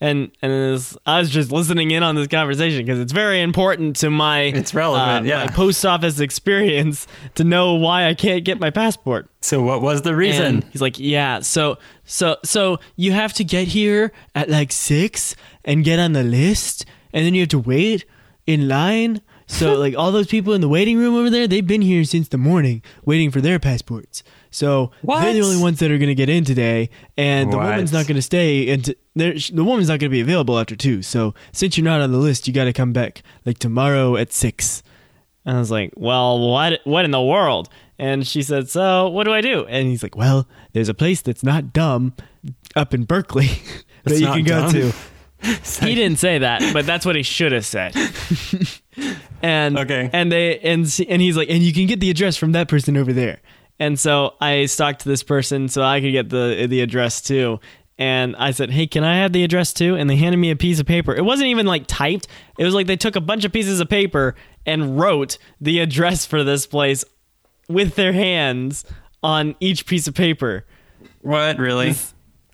And 0.00 0.30
and 0.40 0.72
was, 0.72 0.96
I 1.04 1.18
was 1.18 1.30
just 1.30 1.52
listening 1.52 1.90
in 1.90 2.02
on 2.02 2.14
this 2.14 2.26
conversation 2.26 2.84
because 2.84 2.98
it's 2.98 3.12
very 3.12 3.40
important 3.40 3.96
to 3.96 4.10
my 4.10 4.42
It's 4.42 4.74
relevant, 4.74 5.26
uh, 5.26 5.28
yeah. 5.28 5.46
post 5.48 5.84
office 5.84 6.20
experience 6.20 7.06
to 7.34 7.44
know 7.44 7.74
why 7.74 8.08
I 8.08 8.14
can't 8.14 8.44
get 8.44 8.58
my 8.58 8.70
passport. 8.70 9.28
So 9.42 9.62
what 9.62 9.82
was 9.82 10.02
the 10.02 10.16
reason? 10.16 10.44
And 10.44 10.64
he's 10.64 10.80
like, 10.80 10.98
yeah, 10.98 11.40
so 11.40 11.78
so 12.04 12.38
so 12.44 12.78
you 12.96 13.12
have 13.12 13.32
to 13.34 13.44
get 13.44 13.68
here 13.68 14.12
at 14.34 14.48
like 14.48 14.72
six 14.72 15.36
and 15.64 15.84
get 15.84 15.98
on 15.98 16.12
the 16.12 16.24
list, 16.24 16.86
and 17.12 17.26
then 17.26 17.34
you 17.34 17.42
have 17.42 17.50
to 17.50 17.58
wait 17.58 18.06
in 18.46 18.68
line. 18.68 19.20
So 19.46 19.74
like 19.78 19.94
all 19.96 20.12
those 20.12 20.28
people 20.28 20.54
in 20.54 20.62
the 20.62 20.68
waiting 20.68 20.96
room 20.96 21.14
over 21.14 21.28
there, 21.28 21.46
they've 21.46 21.66
been 21.66 21.82
here 21.82 22.04
since 22.04 22.28
the 22.28 22.38
morning 22.38 22.82
waiting 23.04 23.30
for 23.30 23.42
their 23.42 23.58
passports. 23.58 24.22
So 24.50 24.90
they're 25.04 25.32
the 25.34 25.42
only 25.42 25.62
ones 25.62 25.78
that 25.78 25.90
are 25.92 25.98
going 25.98 26.08
to 26.08 26.14
get 26.14 26.28
in 26.28 26.44
today, 26.44 26.90
and 27.16 27.52
the 27.52 27.56
What? 27.56 27.66
woman's 27.70 27.92
not 27.92 28.06
going 28.06 28.16
to 28.16 28.22
stay, 28.22 28.68
and 28.70 28.84
t- 28.84 28.96
the 29.14 29.64
woman's 29.64 29.88
not 29.88 30.00
going 30.00 30.10
to 30.10 30.14
be 30.14 30.20
available 30.20 30.58
after 30.58 30.74
two. 30.74 31.02
So 31.02 31.34
since 31.52 31.76
you're 31.78 31.84
not 31.84 32.00
on 32.00 32.10
the 32.10 32.18
list, 32.18 32.48
you 32.48 32.54
got 32.54 32.64
to 32.64 32.72
come 32.72 32.92
back 32.92 33.22
like 33.46 33.58
tomorrow 33.58 34.16
at 34.16 34.32
six. 34.32 34.82
And 35.44 35.56
I 35.56 35.60
was 35.60 35.70
like, 35.70 35.92
well, 35.96 36.38
what 36.50 36.80
what 36.84 37.04
in 37.04 37.12
the 37.12 37.22
world? 37.22 37.68
And 37.98 38.26
she 38.26 38.42
said, 38.42 38.68
so 38.68 39.08
what 39.08 39.24
do 39.24 39.32
I 39.32 39.40
do? 39.40 39.66
And 39.66 39.86
he's 39.88 40.02
like, 40.02 40.16
well, 40.16 40.46
there's 40.72 40.88
a 40.88 40.94
place 40.94 41.20
that's 41.22 41.42
not 41.44 41.72
dumb 41.72 42.14
up 42.74 42.92
in 42.94 43.04
Berkeley 43.04 43.46
that 44.04 44.12
It's 44.12 44.20
you 44.20 44.26
not 44.26 44.36
can 44.36 44.44
go 44.46 44.60
dumb? 44.62 44.72
to. 44.72 44.92
he 45.86 45.94
didn't 45.94 46.18
say 46.18 46.38
that, 46.38 46.62
but 46.72 46.84
that's 46.86 47.06
what 47.06 47.14
he 47.16 47.22
should 47.22 47.52
have 47.52 47.64
said. 47.66 47.94
and 49.42 49.78
Okay. 49.78 50.10
and 50.12 50.30
they 50.30 50.58
and 50.60 50.80
and 51.08 51.22
he's 51.22 51.36
like, 51.36 51.48
and 51.50 51.62
you 51.62 51.72
can 51.72 51.86
get 51.86 52.00
the 52.00 52.10
address 52.10 52.36
from 52.36 52.52
that 52.52 52.68
person 52.68 52.96
over 52.96 53.12
there. 53.12 53.40
And 53.80 53.98
so 53.98 54.34
I 54.40 54.66
stalked 54.66 55.04
this 55.04 55.22
person 55.22 55.68
so 55.68 55.82
I 55.82 56.00
could 56.00 56.12
get 56.12 56.28
the 56.28 56.66
the 56.68 56.82
address 56.82 57.20
too. 57.20 57.58
And 57.98 58.36
I 58.36 58.52
said, 58.52 58.70
"Hey, 58.70 58.86
can 58.86 59.02
I 59.02 59.16
have 59.16 59.32
the 59.32 59.42
address 59.42 59.72
too?" 59.72 59.96
And 59.96 60.08
they 60.08 60.16
handed 60.16 60.36
me 60.36 60.50
a 60.50 60.56
piece 60.56 60.78
of 60.78 60.86
paper. 60.86 61.14
It 61.14 61.24
wasn't 61.24 61.48
even 61.48 61.66
like 61.66 61.86
typed. 61.86 62.28
It 62.58 62.64
was 62.64 62.74
like 62.74 62.86
they 62.86 62.96
took 62.96 63.16
a 63.16 63.20
bunch 63.20 63.44
of 63.44 63.52
pieces 63.52 63.80
of 63.80 63.88
paper 63.88 64.36
and 64.66 65.00
wrote 65.00 65.38
the 65.60 65.80
address 65.80 66.26
for 66.26 66.44
this 66.44 66.66
place 66.66 67.04
with 67.68 67.94
their 67.94 68.12
hands 68.12 68.84
on 69.22 69.54
each 69.60 69.86
piece 69.86 70.06
of 70.06 70.14
paper. 70.14 70.64
What 71.22 71.58
really? 71.58 71.94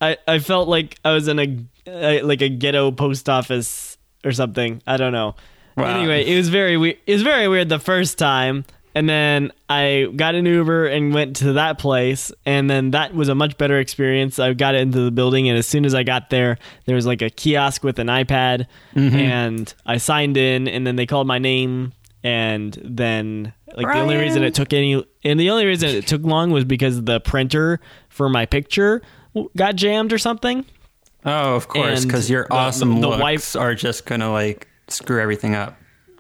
I, 0.01 0.17
I 0.29 0.39
felt 0.39 0.69
like 0.69 0.99
I 1.05 1.13
was 1.13 1.27
in 1.27 1.39
a, 1.39 1.59
a 1.87 2.23
like 2.23 2.43
a 2.43 2.49
ghetto 2.49 2.93
post 2.93 3.29
office 3.29 3.99
or 4.25 4.33
something. 4.33 4.83
I 4.87 4.97
don't 4.97 5.13
know. 5.13 5.35
Wow. 5.77 5.99
Anyway, 5.99 6.25
it 6.25 6.37
was 6.37 6.49
very 6.49 6.77
weird. 6.77 6.99
It 7.07 7.13
was 7.15 7.23
very 7.23 7.49
weird 7.49 7.69
the 7.69 7.79
first 7.79 8.19
time, 8.19 8.65
and 8.97 9.07
then 9.07 9.53
I 9.69 10.09
got 10.17 10.35
an 10.35 10.47
Uber 10.47 10.87
and 10.87 11.13
went 11.13 11.37
to 11.37 11.53
that 11.53 11.79
place, 11.79 12.33
and 12.47 12.69
then 12.71 12.93
that 12.93 13.15
was 13.15 13.29
a 13.29 13.35
much 13.35 13.59
better 13.59 13.79
experience. 13.79 14.39
I 14.39 14.55
got 14.55 14.75
into 14.75 15.01
the 15.01 15.11
building, 15.11 15.51
and 15.51 15.59
as 15.59 15.67
soon 15.67 15.85
as 15.85 15.95
I 15.95 16.03
got 16.03 16.31
there, 16.31 16.57
there 16.87 16.95
was 16.97 17.05
like 17.05 17.21
a 17.21 17.29
kiosk 17.29 17.85
with 17.85 17.99
an 17.99 18.07
iPad, 18.07 18.67
mm-hmm. 18.95 19.15
and 19.15 19.75
I 19.85 19.99
signed 19.99 20.39
in, 20.39 20.67
and 20.67 20.87
then 20.87 20.97
they 20.97 21.05
called 21.05 21.27
my 21.27 21.37
name, 21.39 21.93
and 22.25 22.73
then 22.83 23.53
like 23.77 23.87
the 23.87 24.01
only 24.01 24.17
reason 24.17 24.43
it 24.43 24.55
took 24.55 24.73
any, 24.73 25.07
and 25.23 25.39
the 25.39 25.51
only 25.51 25.67
reason 25.67 25.91
it 25.91 26.07
took 26.07 26.23
long 26.23 26.51
was 26.51 26.65
because 26.65 27.03
the 27.05 27.21
printer 27.21 27.81
for 28.09 28.31
my 28.31 28.47
picture 28.47 29.03
got 29.59 29.77
jammed 29.77 30.11
or 30.11 30.19
something. 30.19 30.65
Oh, 31.27 31.55
of 31.55 31.69
course, 31.69 32.07
because 32.07 32.31
your 32.31 32.47
awesome 32.51 32.95
the- 32.95 33.01
the 33.03 33.09
looks 33.09 33.21
wife- 33.21 33.57
are 33.57 33.75
just 33.75 34.07
gonna 34.07 34.33
like 34.33 34.69
screw 34.89 35.21
everything 35.21 35.55
up 35.55 35.77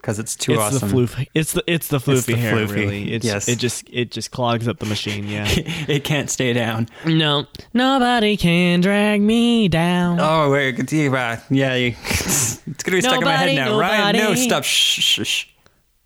because 0.06 0.20
it's 0.20 0.36
too 0.36 0.52
it's 0.52 0.60
awesome. 0.60 0.88
the 0.88 0.94
floof. 0.94 1.26
It's 1.34 1.52
the 1.52 1.64
it's 1.66 1.88
the 1.88 1.98
floofy 1.98 2.26
the 2.26 2.36
hair. 2.36 2.54
floofy, 2.54 2.74
Really, 2.76 3.12
it's 3.12 3.26
yes. 3.26 3.48
it 3.48 3.58
just 3.58 3.90
it 3.90 4.12
just 4.12 4.30
clogs 4.30 4.68
up 4.68 4.78
the 4.78 4.86
machine. 4.86 5.26
Yeah. 5.26 5.46
it 5.48 6.04
can't 6.04 6.30
stay 6.30 6.52
down. 6.52 6.88
no, 7.04 7.46
nobody 7.74 8.36
can 8.36 8.80
drag 8.80 9.20
me 9.20 9.66
down. 9.66 10.20
Oh, 10.20 10.52
wait, 10.52 10.76
good 10.76 10.86
to 10.88 10.96
you, 10.96 11.16
uh, 11.16 11.40
yeah, 11.50 11.74
you, 11.74 11.96
it's 11.98 12.62
gonna 12.84 12.98
be 12.98 13.00
stuck 13.00 13.18
in 13.18 13.24
my 13.24 13.32
head 13.32 13.56
Nobody, 13.56 13.56
now. 13.56 13.80
Ryan, 13.80 14.16
no, 14.16 14.34
stop. 14.36 14.62
Shh, 14.62 15.00
shh, 15.02 15.26
shh, 15.26 15.46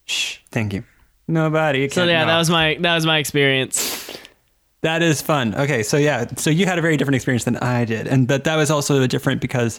shh. 0.07 0.38
Thank 0.50 0.73
you. 0.73 0.85
Nobody. 1.28 1.87
so 1.90 1.97
can't- 1.97 2.11
yeah, 2.11 2.21
no. 2.21 2.28
that 2.28 2.38
was 2.38 2.49
my 2.49 2.78
that 2.80 2.95
was 2.95 3.04
my 3.04 3.19
experience. 3.19 4.16
That 4.80 5.02
is 5.02 5.21
fun. 5.21 5.54
Okay, 5.54 5.83
so 5.83 5.99
yeah, 5.99 6.25
so 6.38 6.49
you 6.49 6.64
had 6.64 6.78
a 6.78 6.83
very 6.83 6.97
different 6.97 7.16
experience 7.16 7.45
than 7.45 7.59
I 7.59 7.85
did, 7.85 8.07
and 8.07 8.26
but 8.26 8.45
that 8.45 8.57
was 8.57 8.71
also 8.71 9.07
different 9.07 9.42
because 9.42 9.78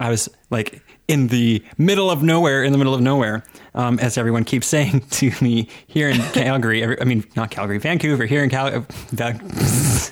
I 0.00 0.10
was 0.10 0.28
like 0.50 0.82
in 1.06 1.28
the 1.28 1.62
middle 1.78 2.10
of 2.10 2.22
nowhere, 2.22 2.64
in 2.64 2.72
the 2.72 2.78
middle 2.78 2.94
of 2.94 3.00
nowhere, 3.00 3.44
um, 3.74 3.98
as 4.00 4.16
everyone 4.18 4.44
keeps 4.44 4.66
saying 4.66 5.00
to 5.10 5.30
me 5.40 5.68
here 5.86 6.08
in 6.08 6.16
Calgary. 6.32 6.82
every- 6.82 7.00
I 7.00 7.04
mean, 7.04 7.24
not 7.36 7.50
Calgary, 7.50 7.78
Vancouver. 7.78 8.24
Here 8.26 8.42
in 8.42 8.50
Cal, 8.50 8.84
Val- 9.10 9.38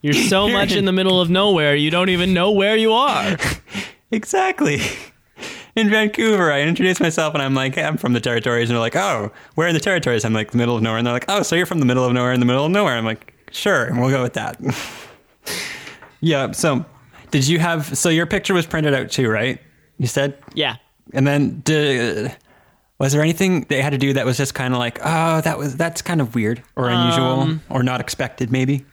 You're 0.00 0.12
so 0.14 0.48
much 0.48 0.72
in 0.72 0.84
the 0.84 0.92
middle 0.92 1.20
of 1.20 1.28
nowhere, 1.28 1.74
you 1.74 1.90
don't 1.90 2.08
even 2.08 2.32
know 2.32 2.52
where 2.52 2.76
you 2.76 2.92
are. 2.92 3.36
exactly. 4.12 4.80
In 5.74 5.90
Vancouver, 5.90 6.50
I 6.52 6.62
introduce 6.62 7.00
myself 7.00 7.34
and 7.34 7.42
I'm 7.42 7.54
like, 7.54 7.74
hey, 7.74 7.82
I'm 7.84 7.96
from 7.96 8.12
the 8.12 8.20
territories. 8.20 8.68
And 8.70 8.76
they're 8.76 8.80
like, 8.80 8.96
oh, 8.96 9.32
where 9.56 9.66
in 9.68 9.74
the 9.74 9.80
territories? 9.80 10.24
I'm 10.24 10.32
like, 10.32 10.52
the 10.52 10.56
middle 10.56 10.76
of 10.76 10.82
nowhere. 10.82 10.98
And 10.98 11.06
they're 11.06 11.12
like, 11.14 11.24
oh, 11.28 11.42
so 11.42 11.54
you're 11.56 11.66
from 11.66 11.80
the 11.80 11.84
middle 11.86 12.04
of 12.04 12.12
nowhere 12.12 12.32
in 12.32 12.40
the 12.40 12.46
middle 12.46 12.64
of 12.64 12.70
nowhere. 12.70 12.94
I'm 12.96 13.04
like, 13.04 13.34
sure, 13.50 13.84
and 13.86 14.00
we'll 14.00 14.10
go 14.10 14.22
with 14.22 14.34
that. 14.34 14.56
yeah. 16.20 16.52
So, 16.52 16.84
did 17.30 17.46
you 17.46 17.58
have? 17.58 17.96
So 17.98 18.08
your 18.08 18.26
picture 18.26 18.54
was 18.54 18.66
printed 18.66 18.94
out 18.94 19.10
too, 19.10 19.28
right? 19.28 19.60
You 19.98 20.06
said, 20.06 20.38
Yeah. 20.54 20.76
and 21.12 21.26
then 21.26 21.60
did, 21.60 22.34
was 22.98 23.12
there 23.12 23.22
anything 23.22 23.62
they 23.68 23.82
had 23.82 23.90
to 23.90 23.98
do 23.98 24.12
that 24.14 24.24
was 24.26 24.36
just 24.36 24.54
kind 24.54 24.74
of 24.74 24.78
like, 24.78 24.98
oh, 25.04 25.40
that 25.40 25.58
was 25.58 25.76
that's 25.76 26.02
kind 26.02 26.20
of 26.20 26.34
weird 26.34 26.62
or 26.76 26.88
unusual 26.88 27.58
or 27.70 27.82
not 27.82 28.00
expected, 28.00 28.50
maybe? 28.52 28.84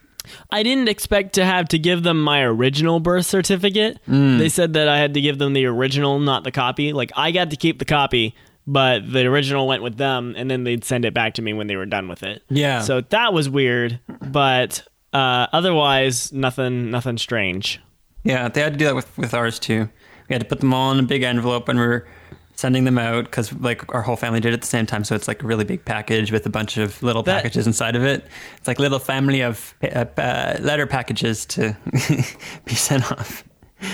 I 0.51 0.63
didn't 0.63 0.89
expect 0.89 1.33
to 1.33 1.45
have 1.45 1.67
to 1.67 1.77
give 1.79 2.01
them 2.01 2.19
my 2.21 2.41
original 2.41 2.99
birth 2.99 3.27
certificate. 3.27 3.99
They 4.07 4.49
said 4.49 4.73
that 4.73 4.87
I 4.87 4.97
had 4.97 5.13
to 5.13 5.21
give 5.21 5.37
them 5.37 5.53
the 5.53 5.65
original, 5.67 6.17
not 6.19 6.43
the 6.43 6.51
copy. 6.51 6.93
Like 6.93 7.11
I 7.15 7.29
got 7.31 7.51
to 7.51 7.55
keep 7.55 7.77
the 7.77 7.85
copy, 7.85 8.33
but 8.65 9.11
the 9.11 9.27
original 9.27 9.67
went 9.67 9.83
with 9.83 9.97
them, 9.97 10.33
and 10.35 10.49
then 10.49 10.63
they'd 10.63 10.83
send 10.83 11.05
it 11.05 11.13
back 11.13 11.35
to 11.35 11.43
me 11.43 11.53
when 11.53 11.67
they 11.67 11.75
were 11.75 11.85
done 11.85 12.07
with 12.07 12.23
it. 12.23 12.41
Yeah. 12.49 12.81
So 12.81 13.01
that 13.01 13.33
was 13.33 13.47
weird, 13.47 13.99
but 14.19 14.83
uh, 15.13 15.45
otherwise, 15.53 16.33
nothing, 16.33 16.89
nothing 16.89 17.19
strange. 17.19 17.79
Yeah, 18.25 18.49
they 18.49 18.59
had 18.61 18.73
to 18.73 18.79
do 18.79 18.85
that 18.85 18.95
with, 18.95 19.17
with 19.17 19.33
ours 19.33 19.59
too. 19.59 19.87
We 20.27 20.33
had 20.33 20.41
to 20.41 20.47
put 20.47 20.59
them 20.59 20.73
all 20.73 20.91
in 20.91 20.99
a 20.99 21.03
big 21.03 21.23
envelope 21.23 21.67
when 21.67 21.79
we 21.79 21.85
were 21.85 22.07
sending 22.55 22.85
them 22.85 22.97
out 22.97 23.25
because 23.25 23.53
like 23.53 23.93
our 23.93 24.01
whole 24.01 24.15
family 24.15 24.39
did 24.39 24.49
it 24.49 24.53
at 24.55 24.61
the 24.61 24.67
same 24.67 24.85
time. 24.85 25.03
So 25.03 25.13
it's 25.15 25.27
like 25.27 25.43
a 25.43 25.45
really 25.47 25.63
big 25.65 25.85
package 25.85 26.31
with 26.31 26.45
a 26.45 26.49
bunch 26.49 26.77
of 26.77 27.01
little 27.03 27.21
That- 27.23 27.43
packages 27.43 27.67
inside 27.67 27.95
of 27.95 28.03
it. 28.03 28.25
It's 28.57 28.67
like 28.67 28.79
little 28.79 28.99
family 28.99 29.41
of 29.41 29.73
uh, 29.83 30.05
uh, 30.17 30.57
letter 30.59 30.87
packages 30.87 31.45
to 31.47 31.77
be 32.65 32.75
sent 32.75 33.11
off. 33.11 33.43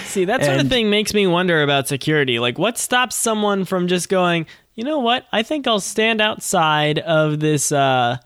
See, 0.06 0.26
that 0.26 0.46
sort 0.46 0.60
of 0.62 0.70
thing 0.70 0.90
makes 0.90 1.14
me 1.14 1.26
wonder 1.28 1.64
about 1.64 1.88
security. 1.88 2.40
Like, 2.40 2.58
what 2.60 2.78
stops 2.78 3.16
someone 3.16 3.66
from 3.66 3.88
just 3.88 4.10
going, 4.10 4.46
you 4.76 4.84
know 4.84 5.00
what? 5.00 5.26
I 5.34 5.42
think 5.44 5.68
I'll 5.68 5.80
stand 5.80 6.22
outside 6.22 7.00
of 7.00 7.40
this 7.40 7.72
uh, 7.72 8.18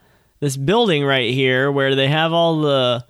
this 0.41 0.57
building 0.57 1.05
right 1.05 1.33
here 1.33 1.71
where 1.71 1.95
they 1.95 2.09
have 2.09 2.33
all 2.33 2.59
the 2.61 3.05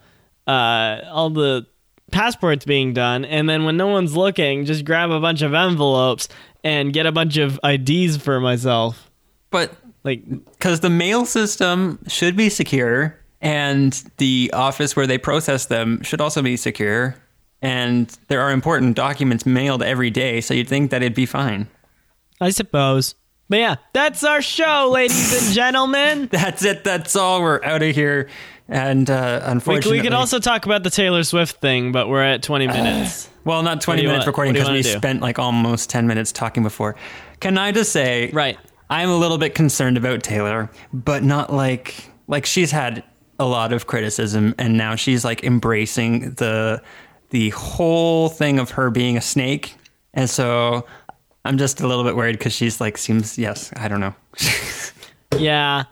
uh, 0.48 1.02
all 1.12 1.32
the 1.32 1.66
passports 2.16 2.64
being 2.64 2.94
done, 2.94 3.26
and 3.26 3.50
then 3.50 3.66
when 3.66 3.76
no 3.76 3.88
one's 3.88 4.16
looking, 4.16 4.64
just 4.64 4.86
grab 4.86 5.12
a 5.12 5.20
bunch 5.20 5.42
of 5.42 5.54
envelopes 5.54 6.30
and 6.64 6.94
get 6.94 7.06
a 7.06 7.12
bunch 7.12 7.36
of 7.36 7.60
IDs 7.64 8.16
for 8.18 8.40
myself. 8.40 9.12
But 9.52 9.74
Like, 10.06 10.24
because 10.30 10.80
the 10.80 10.90
mail 10.90 11.26
system 11.26 12.00
should 12.08 12.38
be 12.38 12.50
secure 12.50 13.20
and 13.42 14.02
the 14.18 14.50
office 14.54 14.96
where 14.96 15.08
they 15.08 15.18
process 15.18 15.66
them 15.66 16.02
should 16.04 16.22
also 16.22 16.42
be 16.42 16.56
secure. 16.58 17.16
And 17.62 18.08
there 18.28 18.42
are 18.42 18.52
important 18.52 18.96
documents 18.96 19.46
mailed 19.46 19.84
every 19.84 20.10
day, 20.10 20.40
so 20.42 20.54
you'd 20.54 20.70
think 20.70 20.92
that 20.92 21.02
it'd 21.02 21.16
be 21.16 21.26
fine. 21.26 21.68
I 22.40 22.52
suppose. 22.52 23.16
But 23.50 23.60
yeah, 23.60 23.76
that's 23.94 24.24
our 24.24 24.42
show, 24.42 24.90
ladies 24.92 25.46
and 25.46 25.54
gentlemen. 25.54 26.28
That's 26.32 26.66
it. 26.66 26.84
That's 26.84 27.16
all. 27.16 27.42
We're 27.42 27.64
out 27.64 27.84
of 27.84 27.94
here. 27.94 28.28
And 28.68 29.10
uh, 29.10 29.42
unfortunately, 29.44 30.00
we 30.00 30.04
could 30.04 30.14
also 30.14 30.40
talk 30.40 30.66
about 30.66 30.84
the 30.84 30.90
Taylor 30.90 31.24
Swift 31.24 31.62
thing, 31.62 31.92
but 31.92 32.10
we're 32.10 32.24
at 32.24 32.42
20 32.42 32.68
minutes. 32.68 33.30
well, 33.44 33.62
not 33.64 33.82
20 33.82 34.02
minutes 34.02 34.20
want- 34.20 34.28
recording 34.28 34.54
what 34.54 34.66
do 34.66 34.72
you 34.72 34.78
because 34.78 34.86
we 34.88 34.94
do? 34.94 34.98
spent 34.98 35.22
like 35.22 35.38
almost 35.40 35.90
10 35.90 36.08
minutes 36.08 36.32
talking 36.32 36.64
before. 36.64 36.96
Can 37.40 37.58
I 37.58 37.72
just 37.72 37.92
say, 37.92 38.32
Right. 38.32 38.58
I'm 38.90 39.10
a 39.10 39.16
little 39.18 39.38
bit 39.38 39.56
concerned 39.56 39.98
about 39.98 40.24
Taylor, 40.24 40.70
but 40.94 41.24
not 41.24 41.52
like 41.54 42.10
like 42.28 42.46
she's 42.46 42.72
had 42.72 43.04
a 43.40 43.46
lot 43.46 43.74
of 43.74 43.88
criticism, 43.88 44.54
and 44.58 44.78
now 44.78 44.96
she's 44.96 45.26
like 45.26 45.44
embracing 45.44 46.32
the 46.36 46.82
the 47.32 47.50
whole 47.50 48.30
thing 48.30 48.60
of 48.60 48.72
her 48.72 48.90
being 48.92 49.18
a 49.18 49.22
snake, 49.22 49.76
and 50.14 50.30
so. 50.30 50.86
I'm 51.48 51.60
just 51.60 51.80
a 51.80 51.88
little 51.88 52.04
bit 52.04 52.16
worried 52.16 52.40
because 52.40 52.54
she's 52.54 52.82
like 52.82 52.98
seems 52.98 53.38
yes 53.38 53.72
I 53.76 53.88
don't 53.88 54.00
know 54.00 54.16
Yeah. 55.38 55.84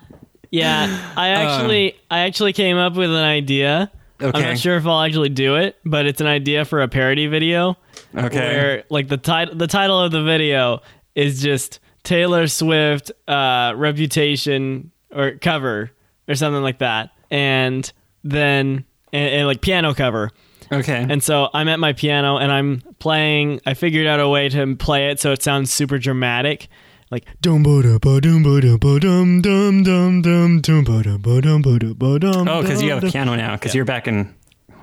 Yeah. 0.54 1.14
I 1.18 1.30
actually 1.30 1.96
I 2.12 2.20
actually 2.20 2.54
came 2.54 2.78
up 2.78 2.96
with 2.96 3.10
an 3.10 3.16
idea. 3.16 3.92
Okay. 4.22 4.38
I'm 4.38 4.50
not 4.50 4.60
sure 4.60 4.78
if 4.78 4.86
I'll 4.86 5.02
actually 5.02 5.30
do 5.30 5.56
it, 5.56 5.78
but 5.84 6.06
it's 6.06 6.22
an 6.22 6.28
idea 6.28 6.64
for 6.64 6.82
a 6.82 6.88
parody 6.88 7.26
video. 7.26 7.76
Okay. 8.16 8.56
Where 8.56 8.84
like 8.90 9.08
the 9.08 9.18
title 9.18 9.56
the 9.56 9.66
title 9.66 10.00
of 10.00 10.12
the 10.12 10.24
video 10.24 10.82
is 11.16 11.42
just 11.42 11.80
Taylor 12.04 12.48
Swift 12.48 13.12
uh 13.28 13.74
reputation 13.76 14.92
or 15.12 15.32
cover 15.32 15.92
or 16.28 16.36
something 16.36 16.62
like 16.62 16.78
that. 16.78 17.10
And 17.32 17.92
then 18.24 18.86
and, 19.12 19.34
and 19.34 19.48
like 19.48 19.62
piano 19.62 19.96
cover. 19.96 20.30
Okay. 20.72 21.06
And 21.10 21.24
so 21.24 21.50
I'm 21.54 21.68
at 21.68 21.80
my 21.80 21.94
piano 21.94 22.38
and 22.38 22.52
I'm 22.52 22.84
playing. 23.00 23.60
I 23.66 23.74
figured 23.74 24.06
out 24.06 24.20
a 24.20 24.30
way 24.30 24.50
to 24.50 24.76
play 24.76 25.10
it 25.10 25.20
so 25.20 25.32
it 25.32 25.42
sounds 25.42 25.72
super 25.72 25.98
dramatic, 25.98 26.68
like 27.13 27.25
dum 27.41 27.62
ba 27.63 27.82
da 27.84 27.98
ba 28.00 28.20
dum 28.20 28.41
ba 28.43 28.60
da 28.60 28.75
ba 28.77 29.00
dum 29.00 29.41
dum 29.41 29.84
dum 29.84 30.22
dum 30.22 30.62
dum 30.62 30.84
ba 30.84 31.03
da 31.03 31.17
ba 31.17 31.41
dum 31.41 31.62
ba 31.62 31.77
da 31.79 31.93
ba 31.93 32.17
dum. 32.20 32.48
oh, 32.48 32.62
because 32.62 32.82
you 32.82 32.89
have 32.89 33.03
a 33.03 33.10
piano 33.12 33.36
now. 33.36 33.53
Because 33.55 33.75
you're 33.75 33.86
back 33.86 34.08
in 34.08 34.34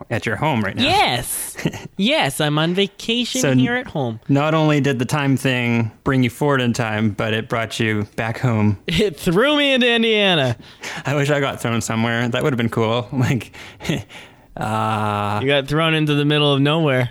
at 0.08 0.24
your 0.24 0.36
home 0.36 0.62
right 0.62 0.76
now. 0.76 0.82
Yes, 0.84 1.56
yes, 1.96 2.40
I'm 2.40 2.56
on 2.58 2.72
vacation 2.74 3.40
So- 3.40 3.54
here 3.54 3.74
at 3.74 3.86
home. 3.88 4.20
Not 4.28 4.54
only 4.54 4.80
did 4.80 4.98
the 4.98 5.04
time 5.04 5.36
thing 5.36 5.90
bring 6.04 6.22
you 6.22 6.30
forward 6.30 6.60
in 6.60 6.72
time, 6.72 7.10
but 7.10 7.34
it 7.34 7.48
brought 7.48 7.78
you 7.80 8.06
back 8.16 8.38
home. 8.38 8.78
It 8.86 9.16
threw 9.18 9.58
me 9.58 9.74
into 9.74 9.92
Indiana. 9.92 10.56
I 11.04 11.14
wish 11.16 11.30
I 11.30 11.40
got 11.40 11.60
thrown 11.60 11.80
somewhere. 11.82 12.28
That 12.28 12.42
would 12.44 12.52
have 12.52 12.58
been 12.58 12.70
cool. 12.70 13.08
Like, 13.12 13.52
uh, 14.56 15.38
You 15.42 15.48
got 15.48 15.68
thrown 15.68 15.94
into 15.94 16.14
the 16.14 16.24
middle 16.24 16.52
of 16.52 16.60
nowhere. 16.60 17.10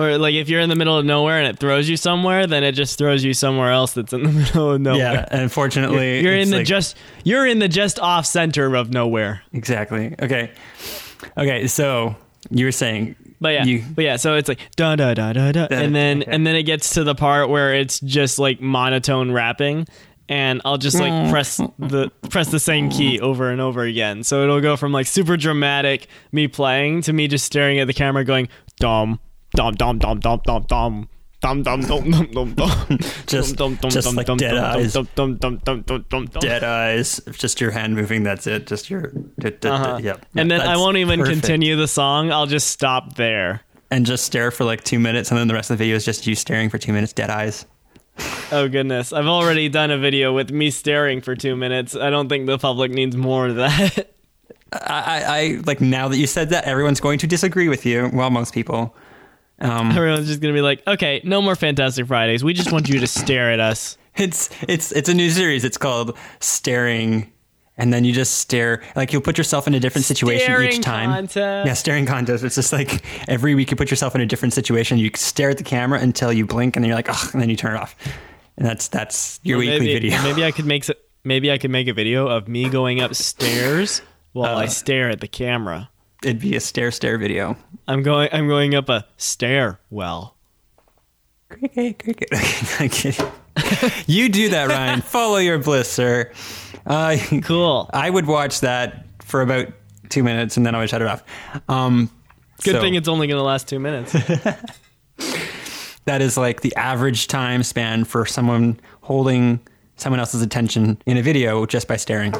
Or 0.00 0.18
like 0.18 0.34
if 0.34 0.48
you're 0.48 0.60
in 0.60 0.68
the 0.68 0.74
middle 0.76 0.96
of 0.96 1.04
nowhere 1.04 1.38
and 1.38 1.46
it 1.48 1.58
throws 1.58 1.88
you 1.88 1.96
somewhere, 1.96 2.46
then 2.46 2.64
it 2.64 2.72
just 2.72 2.96
throws 2.98 3.22
you 3.24 3.34
somewhere 3.34 3.70
else 3.70 3.92
that's 3.94 4.12
in 4.12 4.22
the 4.22 4.28
middle 4.40 4.72
of 4.72 4.80
nowhere. 4.80 4.98
yeah. 4.98 5.28
and 5.30 5.42
Unfortunately, 5.42 6.20
You're 6.22 6.34
it's 6.36 6.46
in 6.46 6.50
the 6.50 6.58
like- 6.58 6.66
just 6.66 6.96
you're 7.24 7.46
in 7.46 7.58
the 7.58 7.68
just 7.68 7.98
off 7.98 8.26
center 8.26 8.74
of 8.74 8.90
nowhere. 8.90 9.42
exactly. 9.52 10.14
Okay. 10.20 10.50
Okay. 11.36 11.66
So 11.66 12.16
you 12.50 12.64
were 12.64 12.72
saying, 12.72 13.16
But 13.40 13.52
yeah, 13.54 13.64
You- 13.64 13.84
but 13.94 14.04
yeah, 14.04 14.16
so 14.16 14.34
it's 14.36 14.48
like 14.48 14.60
da 14.76 14.96
da 14.96 15.14
da 15.14 15.32
da 15.32 15.52
da, 15.52 15.66
and 15.70 15.94
then 15.94 16.22
okay. 16.22 16.30
and 16.30 16.46
then 16.46 16.56
it 16.56 16.62
gets 16.64 16.94
to 16.94 17.04
the 17.04 17.14
part 17.14 17.48
where 17.48 17.74
it's 17.74 18.00
just 18.00 18.38
like 18.38 18.60
monotone 18.60 19.32
rapping, 19.32 19.86
and 20.28 20.60
I'll 20.64 20.78
just 20.78 20.98
like 20.98 21.12
mm. 21.12 21.30
press 21.30 21.56
the 21.78 22.10
press 22.30 22.50
the 22.50 22.60
same 22.60 22.88
key 22.90 23.18
over 23.20 23.50
and 23.50 23.60
over 23.60 23.82
again. 23.82 24.22
So 24.24 24.42
it'll 24.44 24.60
go 24.60 24.76
from 24.76 24.92
like 24.92 25.06
super 25.06 25.36
dramatic 25.36 26.06
me 26.32 26.48
playing 26.48 27.02
to 27.02 27.12
me 27.12 27.28
just 27.28 27.44
staring 27.44 27.78
at 27.80 27.86
the 27.86 27.92
camera 27.94 28.24
going 28.24 28.48
dum 28.78 29.18
dum 29.54 29.74
dum 29.74 29.98
dum 29.98 30.20
dum 30.20 30.40
dum 30.44 30.64
dum. 30.68 31.08
Dum 31.42 31.62
dum 31.62 31.80
dum 31.80 32.10
dum 32.10 32.26
dum 32.32 32.54
dum. 32.54 32.98
Just- 33.26 33.56
Dum, 33.56 33.76
dum, 33.76 33.90
just 33.90 34.06
dum, 34.06 34.14
like 34.14 34.26
dum, 34.26 34.36
dead 34.36 34.52
dum, 34.52 34.64
eyes. 34.64 34.92
Dum 34.92 35.08
dum 35.14 35.36
dum 35.38 35.56
dum 35.64 35.80
dum 35.82 36.04
dum 36.10 36.26
dum. 36.26 36.40
dead 36.40 36.62
eyes, 36.62 37.18
just 37.32 37.60
your 37.62 37.70
hand 37.70 37.94
moving. 37.96 38.22
That's 38.24 38.46
it. 38.46 38.66
Just 38.66 38.90
your. 38.90 39.10
Uh-huh. 39.42 39.98
Yep. 40.02 40.26
And 40.36 40.50
then 40.50 40.60
I 40.60 40.76
won't 40.76 40.98
even 40.98 41.20
perfect. 41.20 41.40
continue 41.40 41.76
the 41.76 41.88
song. 41.88 42.30
I'll 42.30 42.46
just 42.46 42.68
stop 42.68 43.14
there. 43.14 43.62
And 43.90 44.04
just 44.04 44.24
stare 44.24 44.50
for 44.50 44.64
like 44.64 44.84
two 44.84 44.98
minutes, 44.98 45.30
and 45.30 45.38
then 45.40 45.48
the 45.48 45.54
rest 45.54 45.70
of 45.70 45.78
the 45.78 45.82
video 45.84 45.96
is 45.96 46.04
just 46.04 46.26
you 46.26 46.34
staring 46.34 46.68
for 46.68 46.76
two 46.78 46.92
minutes, 46.92 47.12
dead 47.14 47.30
eyes. 47.30 47.64
Oh 48.52 48.68
goodness, 48.68 49.12
I've 49.12 49.26
already 49.26 49.70
done 49.70 49.90
a 49.90 49.96
video 49.98 50.34
with 50.34 50.50
me 50.50 50.70
staring 50.70 51.22
for 51.22 51.34
two 51.34 51.56
minutes. 51.56 51.96
I 51.96 52.10
don't 52.10 52.28
think 52.28 52.46
the 52.46 52.58
public 52.58 52.90
needs 52.90 53.16
more 53.16 53.48
of 53.48 53.56
that. 53.56 54.10
I, 54.72 54.78
I, 54.82 55.22
I 55.24 55.60
like 55.64 55.80
now 55.80 56.08
that 56.08 56.18
you 56.18 56.26
said 56.26 56.50
that, 56.50 56.64
everyone's 56.64 57.00
going 57.00 57.18
to 57.20 57.26
disagree 57.26 57.68
with 57.70 57.86
you. 57.86 58.10
Well, 58.12 58.28
most 58.30 58.52
people. 58.52 58.94
Um, 59.60 59.90
Everyone's 59.96 60.26
just 60.26 60.40
gonna 60.40 60.54
be 60.54 60.60
like, 60.62 60.86
"Okay, 60.86 61.20
no 61.24 61.42
more 61.42 61.54
Fantastic 61.54 62.06
Fridays. 62.06 62.42
We 62.42 62.52
just 62.54 62.72
want 62.72 62.88
you 62.88 63.00
to 63.00 63.06
stare 63.06 63.50
at 63.52 63.60
us." 63.60 63.96
it's 64.16 64.50
it's 64.68 64.90
it's 64.92 65.08
a 65.08 65.14
new 65.14 65.30
series. 65.30 65.64
It's 65.64 65.76
called 65.78 66.16
Staring, 66.40 67.32
and 67.78 67.92
then 67.92 68.04
you 68.04 68.12
just 68.12 68.38
stare. 68.38 68.82
Like 68.96 69.12
you'll 69.12 69.22
put 69.22 69.38
yourself 69.38 69.66
in 69.66 69.74
a 69.74 69.80
different 69.80 70.04
situation 70.04 70.44
Staring 70.44 70.68
each 70.72 70.80
time. 70.80 71.10
contest. 71.10 71.66
Yeah, 71.66 71.74
staring 71.74 72.06
contest. 72.06 72.42
It's 72.42 72.54
just 72.56 72.72
like 72.72 73.04
every 73.28 73.54
week 73.54 73.70
you 73.70 73.76
put 73.76 73.90
yourself 73.90 74.14
in 74.14 74.20
a 74.20 74.26
different 74.26 74.52
situation. 74.54 74.98
You 74.98 75.10
stare 75.14 75.50
at 75.50 75.58
the 75.58 75.64
camera 75.64 76.00
until 76.00 76.32
you 76.32 76.46
blink, 76.46 76.76
and 76.76 76.82
then 76.84 76.88
you're 76.88 76.96
like, 76.96 77.08
oh, 77.10 77.30
and 77.32 77.40
then 77.40 77.48
you 77.50 77.56
turn 77.56 77.76
it 77.76 77.80
off. 77.80 77.94
And 78.56 78.66
that's 78.66 78.88
that's 78.88 79.40
your 79.42 79.58
weekly 79.58 79.78
maybe, 79.80 79.92
video. 79.92 80.22
Maybe 80.22 80.44
I 80.44 80.50
could 80.52 80.66
make 80.66 80.84
maybe 81.22 81.50
I 81.52 81.58
could 81.58 81.70
make 81.70 81.86
a 81.88 81.94
video 81.94 82.26
of 82.28 82.48
me 82.48 82.68
going 82.68 83.00
upstairs 83.00 84.00
while 84.32 84.56
Uh. 84.56 84.62
I 84.62 84.66
stare 84.66 85.10
at 85.10 85.20
the 85.20 85.28
camera. 85.28 85.89
It'd 86.22 86.40
be 86.40 86.54
a 86.56 86.60
stare 86.60 86.90
stare 86.90 87.18
video. 87.18 87.56
I'm 87.88 88.02
going. 88.02 88.28
I'm 88.32 88.46
going 88.46 88.74
up 88.74 88.88
a 88.88 89.06
stairwell. 89.16 90.36
Cricket, 91.48 91.98
cricket. 91.98 92.28
I'm 92.80 92.88
kidding. 92.90 93.26
you 94.06 94.28
do 94.28 94.50
that, 94.50 94.68
Ryan. 94.68 95.00
Follow 95.02 95.38
your 95.38 95.58
bliss, 95.58 95.90
sir. 95.90 96.30
Uh, 96.86 97.16
Cool. 97.42 97.88
I 97.92 98.08
would 98.10 98.26
watch 98.26 98.60
that 98.60 99.06
for 99.22 99.42
about 99.42 99.68
two 100.10 100.22
minutes, 100.22 100.56
and 100.56 100.64
then 100.66 100.74
I 100.74 100.78
would 100.80 100.90
shut 100.90 101.02
it 101.02 101.08
off. 101.08 101.24
Um, 101.68 102.10
Good 102.62 102.74
so 102.74 102.80
thing 102.80 102.94
it's 102.94 103.08
only 103.08 103.26
gonna 103.26 103.42
last 103.42 103.66
two 103.68 103.78
minutes. 103.78 104.12
that 106.04 106.20
is 106.20 106.36
like 106.36 106.60
the 106.60 106.74
average 106.76 107.26
time 107.28 107.62
span 107.62 108.04
for 108.04 108.26
someone 108.26 108.78
holding 109.00 109.60
someone 109.96 110.20
else's 110.20 110.42
attention 110.42 111.00
in 111.06 111.16
a 111.16 111.22
video 111.22 111.64
just 111.66 111.88
by 111.88 111.96
staring. 111.96 112.34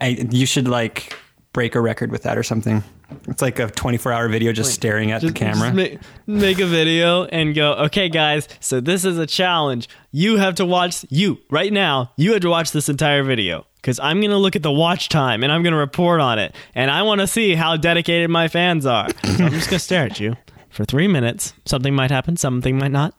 I, 0.00 0.26
you 0.30 0.44
should 0.46 0.68
like 0.68 1.16
break 1.52 1.74
a 1.74 1.80
record 1.80 2.10
with 2.10 2.22
that 2.24 2.36
or 2.36 2.42
something. 2.42 2.82
It's 3.28 3.42
like 3.42 3.58
a 3.58 3.68
24 3.70 4.12
hour 4.12 4.28
video 4.28 4.52
just 4.52 4.72
staring 4.74 5.10
at 5.10 5.20
Just- 5.22 5.34
the 5.34 5.38
camera. 5.38 5.68
just 5.68 5.74
make, 5.74 5.98
make 6.26 6.58
a 6.60 6.66
video 6.66 7.24
and 7.24 7.54
go, 7.54 7.72
okay, 7.74 8.08
guys, 8.08 8.48
so 8.60 8.80
this 8.80 9.04
is 9.04 9.18
a 9.18 9.26
challenge. 9.26 9.88
You 10.12 10.36
have 10.36 10.54
to 10.56 10.64
watch, 10.66 11.04
you, 11.10 11.38
right 11.50 11.72
now, 11.72 12.12
you 12.16 12.32
have 12.32 12.42
to 12.42 12.48
watch 12.50 12.72
this 12.72 12.88
entire 12.88 13.22
video 13.22 13.66
because 13.76 13.98
I'm 14.00 14.20
going 14.20 14.30
to 14.30 14.38
look 14.38 14.56
at 14.56 14.62
the 14.62 14.72
watch 14.72 15.08
time 15.08 15.42
and 15.42 15.52
I'm 15.52 15.62
going 15.62 15.72
to 15.72 15.78
report 15.78 16.20
on 16.20 16.38
it. 16.38 16.54
And 16.74 16.90
I 16.90 17.02
want 17.02 17.20
to 17.20 17.26
see 17.26 17.54
how 17.54 17.76
dedicated 17.76 18.30
my 18.30 18.48
fans 18.48 18.86
are. 18.86 19.08
So 19.24 19.44
I'm 19.44 19.52
just 19.52 19.68
going 19.70 19.78
to 19.78 19.84
stare 19.84 20.04
at 20.04 20.20
you 20.20 20.36
for 20.70 20.84
three 20.84 21.08
minutes. 21.08 21.52
Something 21.66 21.94
might 21.94 22.10
happen, 22.10 22.36
something 22.36 22.78
might 22.78 22.92
not. 22.92 23.14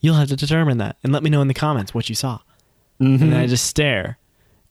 You'll 0.00 0.16
have 0.16 0.28
to 0.28 0.36
determine 0.36 0.78
that 0.78 0.96
and 1.02 1.12
let 1.12 1.22
me 1.22 1.30
know 1.30 1.40
in 1.40 1.48
the 1.48 1.54
comments 1.54 1.94
what 1.94 2.08
you 2.08 2.14
saw. 2.14 2.40
Mm-hmm. 3.00 3.22
And 3.22 3.32
then 3.32 3.40
I 3.40 3.46
just 3.46 3.66
stare. 3.66 4.18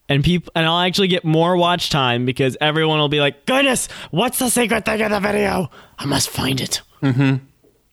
And 0.10 0.24
people, 0.24 0.52
and 0.56 0.66
I'll 0.66 0.80
actually 0.82 1.08
get 1.08 1.24
more 1.24 1.56
watch 1.56 1.90
time 1.90 2.26
because 2.26 2.58
everyone 2.60 3.00
will 3.00 3.10
be 3.10 3.22
like, 3.22 3.46
"Goodness, 3.46 3.88
what's 4.12 4.38
the 4.40 4.50
secret 4.50 4.86
thing 4.86 5.00
in 5.00 5.12
the 5.12 5.20
video? 5.20 5.70
I 5.98 6.06
must 6.06 6.30
find 6.30 6.60
it." 6.60 6.82
Mm-hmm. 7.02 7.46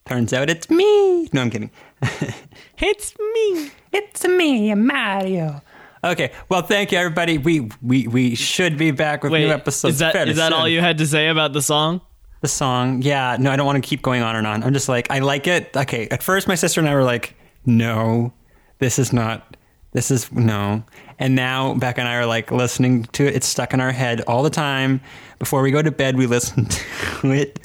Turns 0.06 0.32
out 0.32 0.50
it's 0.50 0.68
me. 0.68 1.28
No, 1.32 1.42
I'm 1.42 1.50
kidding. 1.50 1.70
It's 2.82 3.14
me. 3.18 3.70
It's 3.92 4.26
me, 4.26 4.74
Mario. 4.74 5.60
Okay, 6.02 6.32
well, 6.48 6.62
thank 6.62 6.92
you, 6.92 6.98
everybody. 6.98 7.36
We 7.36 7.70
we 7.82 8.06
we 8.06 8.34
should 8.34 8.78
be 8.78 8.90
back 8.90 9.22
with 9.22 9.32
Wait, 9.32 9.46
new 9.46 9.52
episodes. 9.52 9.94
is 9.94 9.98
that 10.00 10.28
is 10.28 10.36
that 10.38 10.52
all 10.54 10.66
you 10.66 10.80
had 10.80 10.96
to 10.98 11.06
say 11.06 11.28
about 11.28 11.52
the 11.52 11.60
song? 11.60 12.00
The 12.40 12.48
song, 12.48 13.02
yeah. 13.02 13.36
No, 13.38 13.50
I 13.50 13.56
don't 13.56 13.66
want 13.66 13.82
to 13.84 13.86
keep 13.86 14.00
going 14.00 14.22
on 14.22 14.34
and 14.34 14.46
on. 14.46 14.62
I'm 14.62 14.72
just 14.72 14.88
like, 14.88 15.10
I 15.10 15.18
like 15.18 15.46
it. 15.46 15.76
Okay, 15.76 16.08
at 16.10 16.22
first, 16.22 16.48
my 16.48 16.54
sister 16.54 16.80
and 16.80 16.88
I 16.88 16.94
were 16.94 17.04
like, 17.04 17.36
no, 17.66 18.32
this 18.78 18.98
is 18.98 19.12
not. 19.12 19.56
This 19.92 20.10
is 20.10 20.30
no. 20.32 20.84
And 21.18 21.34
now 21.34 21.74
Becca 21.74 22.00
and 22.00 22.08
I 22.08 22.14
are 22.16 22.26
like 22.26 22.50
listening 22.50 23.04
to 23.12 23.26
it. 23.26 23.34
It's 23.34 23.46
stuck 23.46 23.74
in 23.74 23.80
our 23.80 23.92
head 23.92 24.20
all 24.22 24.42
the 24.42 24.50
time. 24.50 25.00
Before 25.38 25.62
we 25.62 25.70
go 25.70 25.82
to 25.82 25.90
bed, 25.90 26.16
we 26.16 26.26
listen 26.26 26.66
to 27.20 27.32
it. 27.32 27.58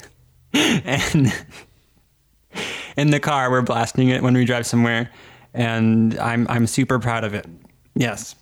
And 0.52 1.32
in 2.96 3.10
the 3.10 3.20
car, 3.20 3.50
we're 3.50 3.62
blasting 3.62 4.08
it 4.08 4.22
when 4.22 4.34
we 4.34 4.44
drive 4.44 4.66
somewhere. 4.66 5.10
And 5.54 6.18
I'm 6.18 6.46
I'm 6.48 6.66
super 6.66 6.98
proud 6.98 7.24
of 7.24 7.34
it. 7.34 7.46
Yes. 7.94 8.34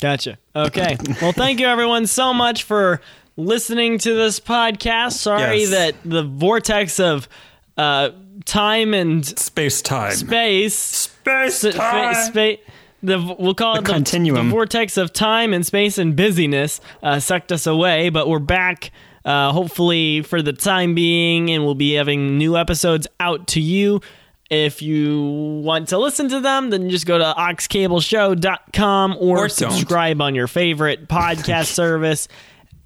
Gotcha. 0.00 0.38
Okay. 0.56 0.96
well, 1.20 1.32
thank 1.32 1.60
you 1.60 1.66
everyone 1.66 2.06
so 2.06 2.32
much 2.32 2.62
for 2.62 3.00
listening 3.36 3.98
to 3.98 4.14
this 4.14 4.40
podcast. 4.40 5.12
Sorry 5.12 5.60
Yes. 5.62 5.70
that 5.70 5.94
the 6.04 6.22
vortex 6.22 6.98
of 7.00 7.28
uh, 7.76 8.10
time 8.44 8.94
and 8.94 9.24
Space 9.38 9.82
time. 9.82 10.12
space 10.12 10.76
Space 10.76 11.64
S- 11.64 11.74
fa- 11.76 12.14
spa- 12.24 12.62
the 13.02 13.36
we'll 13.38 13.54
call 13.54 13.76
it 13.76 13.84
the, 13.84 13.92
continuum. 13.92 14.46
the 14.46 14.50
vortex 14.50 14.96
of 14.96 15.12
time 15.12 15.52
and 15.52 15.64
space 15.64 15.98
and 15.98 16.14
busyness 16.16 16.80
uh, 17.02 17.20
sucked 17.20 17.52
us 17.52 17.66
away, 17.66 18.08
but 18.10 18.28
we're 18.28 18.38
back. 18.38 18.90
Uh, 19.22 19.52
hopefully 19.52 20.22
for 20.22 20.40
the 20.40 20.52
time 20.52 20.94
being, 20.94 21.50
and 21.50 21.62
we'll 21.64 21.74
be 21.74 21.92
having 21.92 22.38
new 22.38 22.56
episodes 22.56 23.06
out 23.20 23.46
to 23.48 23.60
you. 23.60 24.00
If 24.48 24.80
you 24.82 25.60
want 25.62 25.88
to 25.88 25.98
listen 25.98 26.28
to 26.30 26.40
them, 26.40 26.70
then 26.70 26.88
just 26.90 27.06
go 27.06 27.18
to 27.18 27.34
auxcableshow.com 27.36 29.16
or, 29.20 29.44
Or 29.44 29.48
subscribe 29.48 30.20
on 30.20 30.34
your 30.34 30.48
favorite 30.48 31.06
podcast 31.06 31.66
service, 31.74 32.28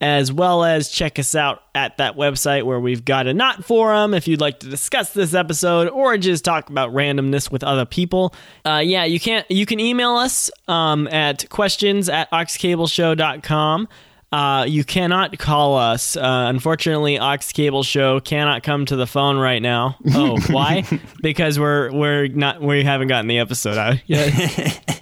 as 0.04 0.30
well 0.30 0.64
as 0.64 0.90
check 0.90 1.18
us 1.18 1.34
out 1.34 1.62
at 1.74 1.96
that 1.96 2.14
website 2.14 2.64
where 2.64 2.78
we've 2.78 3.06
got 3.06 3.26
a 3.26 3.32
not 3.32 3.64
forum 3.64 4.12
if 4.12 4.28
you'd 4.28 4.40
like 4.40 4.60
to 4.60 4.68
discuss 4.68 5.14
this 5.14 5.32
episode 5.32 5.88
or 5.88 6.18
just 6.18 6.44
talk 6.44 6.68
about 6.68 6.92
randomness 6.92 7.50
with 7.50 7.64
other 7.64 7.86
people. 7.86 8.34
Uh, 8.66 8.82
yeah, 8.84 9.04
you 9.04 9.18
can 9.18 9.46
you 9.48 9.64
can 9.64 9.80
email 9.80 10.10
us 10.10 10.50
um, 10.68 11.08
at 11.08 11.48
questions 11.48 12.10
at 12.10 12.30
auxcableshow.com. 12.32 13.88
Uh, 14.30 14.64
you 14.64 14.84
cannot 14.84 15.38
call 15.38 15.78
us. 15.78 16.18
Uh, 16.18 16.46
unfortunately, 16.48 17.18
Aux 17.18 17.38
Cable 17.54 17.82
Show 17.82 18.20
cannot 18.20 18.62
come 18.62 18.84
to 18.84 18.96
the 18.96 19.06
phone 19.06 19.38
right 19.38 19.62
now. 19.62 19.96
Oh, 20.12 20.38
why? 20.50 20.84
because 21.22 21.58
we're 21.58 21.90
we're 21.92 22.28
not 22.28 22.60
we 22.60 22.84
haven't 22.84 23.08
gotten 23.08 23.28
the 23.28 23.38
episode 23.38 23.78
out 23.78 24.02
yet. 24.06 24.82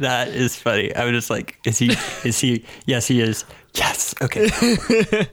That 0.00 0.28
is 0.28 0.56
funny. 0.56 0.94
I 0.94 1.04
was 1.04 1.12
just 1.12 1.30
like, 1.30 1.58
is 1.64 1.78
he? 1.78 1.92
Is 2.24 2.40
he? 2.40 2.64
Yes, 2.86 3.06
he 3.06 3.20
is. 3.20 3.44
Yes. 3.74 4.14
Okay. 4.20 4.48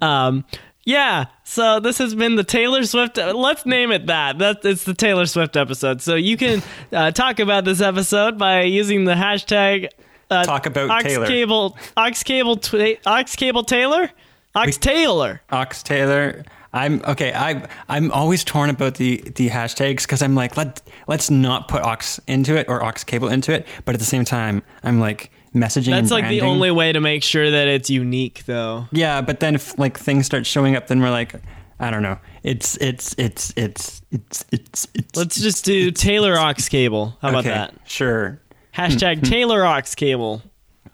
Um, 0.00 0.44
yeah. 0.84 1.26
So 1.44 1.78
this 1.80 1.98
has 1.98 2.14
been 2.14 2.34
the 2.36 2.44
Taylor 2.44 2.84
Swift. 2.84 3.16
Let's 3.16 3.64
name 3.64 3.92
it 3.92 4.06
that. 4.06 4.38
That 4.38 4.64
it's 4.64 4.84
the 4.84 4.94
Taylor 4.94 5.26
Swift 5.26 5.56
episode. 5.56 6.02
So 6.02 6.16
you 6.16 6.36
can 6.36 6.62
uh, 6.92 7.12
talk 7.12 7.38
about 7.38 7.64
this 7.64 7.80
episode 7.80 8.36
by 8.36 8.62
using 8.62 9.04
the 9.04 9.14
hashtag 9.14 9.88
uh, 10.30 10.44
Talk 10.44 10.66
about 10.66 10.90
Aux 10.90 11.06
Taylor. 11.08 11.26
Cable 11.26 11.76
Aux 11.96 12.10
Cable 12.24 12.56
twa- 12.56 12.96
Aux 13.06 13.24
Cable 13.36 13.62
Taylor. 13.64 14.10
Aux 14.56 14.66
Taylor. 14.80 15.40
Aux 15.52 15.64
Taylor. 15.84 16.42
I'm 16.72 17.02
okay. 17.06 17.32
I 17.34 17.66
I'm 17.88 18.10
always 18.12 18.44
torn 18.44 18.70
about 18.70 18.94
the 18.94 19.18
the 19.36 19.48
hashtags 19.50 20.02
because 20.02 20.22
I'm 20.22 20.34
like 20.34 20.56
let 20.56 20.80
let's 21.06 21.30
not 21.30 21.68
put 21.68 21.82
aux 21.82 22.20
into 22.26 22.56
it 22.56 22.68
or 22.68 22.82
aux 22.84 22.92
cable 23.06 23.28
into 23.28 23.52
it, 23.52 23.66
but 23.84 23.94
at 23.94 23.98
the 23.98 24.06
same 24.06 24.24
time 24.24 24.62
I'm 24.82 24.98
like 24.98 25.30
messaging. 25.54 25.90
That's 25.90 26.10
like 26.10 26.28
the 26.28 26.40
only 26.40 26.70
way 26.70 26.92
to 26.92 27.00
make 27.00 27.22
sure 27.22 27.50
that 27.50 27.68
it's 27.68 27.90
unique, 27.90 28.44
though. 28.46 28.86
Yeah, 28.92 29.20
but 29.20 29.40
then 29.40 29.54
if 29.54 29.78
like 29.78 29.98
things 29.98 30.26
start 30.26 30.46
showing 30.46 30.76
up, 30.76 30.86
then 30.86 31.00
we're 31.00 31.10
like, 31.10 31.34
I 31.78 31.90
don't 31.90 32.02
know. 32.02 32.18
It's 32.42 32.76
it's 32.78 33.14
it's 33.18 33.52
it's 33.56 34.02
it's 34.10 34.44
it's. 34.50 34.88
it's 34.94 35.16
Let's 35.16 35.40
just 35.40 35.64
do 35.64 35.90
Taylor 35.90 36.38
Aux 36.38 36.54
Cable. 36.54 37.16
How 37.20 37.28
about 37.28 37.40
okay, 37.40 37.50
that? 37.50 37.74
Sure. 37.84 38.40
Hashtag 38.74 39.18
hmm. 39.18 39.24
Taylor 39.24 39.66
Aux 39.66 39.82
Cable. 39.96 40.42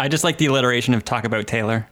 I 0.00 0.08
just 0.08 0.24
like 0.24 0.38
the 0.38 0.46
alliteration 0.46 0.94
of 0.94 1.04
talk 1.04 1.24
about 1.24 1.46
Taylor. 1.46 1.88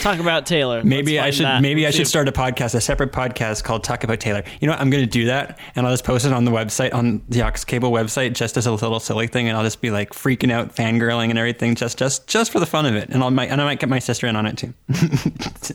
Talk 0.00 0.18
about 0.18 0.44
Taylor. 0.44 0.82
Maybe 0.82 1.20
I 1.20 1.30
should 1.30 1.46
that. 1.46 1.62
maybe 1.62 1.84
I 1.84 1.88
Let's 1.88 1.96
should 1.96 2.06
see. 2.06 2.10
start 2.10 2.26
a 2.26 2.32
podcast, 2.32 2.74
a 2.74 2.80
separate 2.80 3.12
podcast 3.12 3.62
called 3.62 3.84
Talk 3.84 4.02
About 4.02 4.18
Taylor. 4.18 4.42
You 4.60 4.66
know 4.66 4.72
what? 4.72 4.80
I'm 4.80 4.90
going 4.90 5.04
to 5.04 5.08
do 5.10 5.26
that, 5.26 5.58
and 5.76 5.86
I'll 5.86 5.92
just 5.92 6.02
post 6.02 6.26
it 6.26 6.32
on 6.32 6.44
the 6.44 6.50
website 6.50 6.92
on 6.92 7.22
the 7.28 7.42
Aux 7.44 7.52
Cable 7.64 7.92
website, 7.92 8.32
just 8.32 8.56
as 8.56 8.66
a 8.66 8.72
little 8.72 8.98
silly 8.98 9.28
thing, 9.28 9.46
and 9.46 9.56
I'll 9.56 9.62
just 9.62 9.80
be 9.80 9.90
like 9.92 10.10
freaking 10.10 10.50
out, 10.50 10.74
fangirling, 10.74 11.30
and 11.30 11.38
everything, 11.38 11.76
just 11.76 11.96
just 11.96 12.26
just 12.26 12.50
for 12.50 12.58
the 12.58 12.66
fun 12.66 12.86
of 12.86 12.96
it. 12.96 13.10
And 13.10 13.22
I'll 13.22 13.30
might 13.30 13.50
and 13.50 13.60
I 13.60 13.64
might 13.64 13.78
get 13.78 13.88
my 13.88 14.00
sister 14.00 14.26
in 14.26 14.34
on 14.36 14.46
it 14.46 14.56
too. 14.56 14.74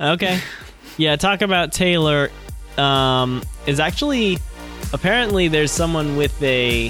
Okay. 0.00 0.40
Yeah, 0.96 1.14
talk 1.16 1.40
about 1.42 1.72
Taylor. 1.72 2.30
Um, 2.76 3.42
is 3.66 3.78
actually 3.78 4.38
apparently 4.92 5.46
there's 5.46 5.70
someone 5.70 6.16
with 6.16 6.40
a, 6.42 6.88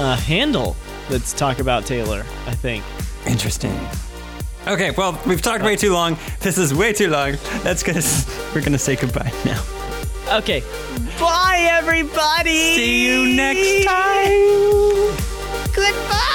a 0.00 0.16
handle 0.16 0.74
that's 1.10 1.34
talk 1.34 1.58
about 1.58 1.84
Taylor. 1.84 2.24
I 2.46 2.54
think. 2.54 2.82
Interesting. 3.26 3.78
Okay, 4.68 4.90
well, 4.90 5.18
we've 5.26 5.40
talked 5.40 5.64
way 5.64 5.76
too 5.76 5.92
long. 5.94 6.18
This 6.40 6.58
is 6.58 6.74
way 6.74 6.92
too 6.92 7.08
long. 7.08 7.36
That's 7.62 7.82
gonna 7.82 8.02
we're 8.54 8.60
gonna 8.60 8.78
say 8.78 8.96
goodbye 8.96 9.32
now. 9.46 9.64
Okay. 10.30 10.62
Bye, 11.18 11.66
everybody. 11.70 12.74
See 12.74 13.06
you 13.06 13.34
next 13.34 13.86
time. 13.86 14.28
Goodbye. 15.74 16.28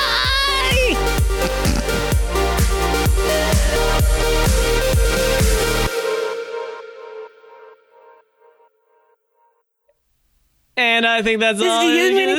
And 10.75 11.05
I 11.05 11.21
think 11.21 11.39
that's 11.39 11.61
all. 11.61 11.85
This 11.85 12.09
is 12.09 12.37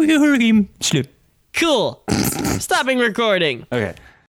the 0.00 0.38
human 0.38 0.68
Slip. 0.80 1.14
Cool. 1.52 2.02
Stopping 2.58 2.98
recording. 2.98 3.66
Okay. 3.70 3.94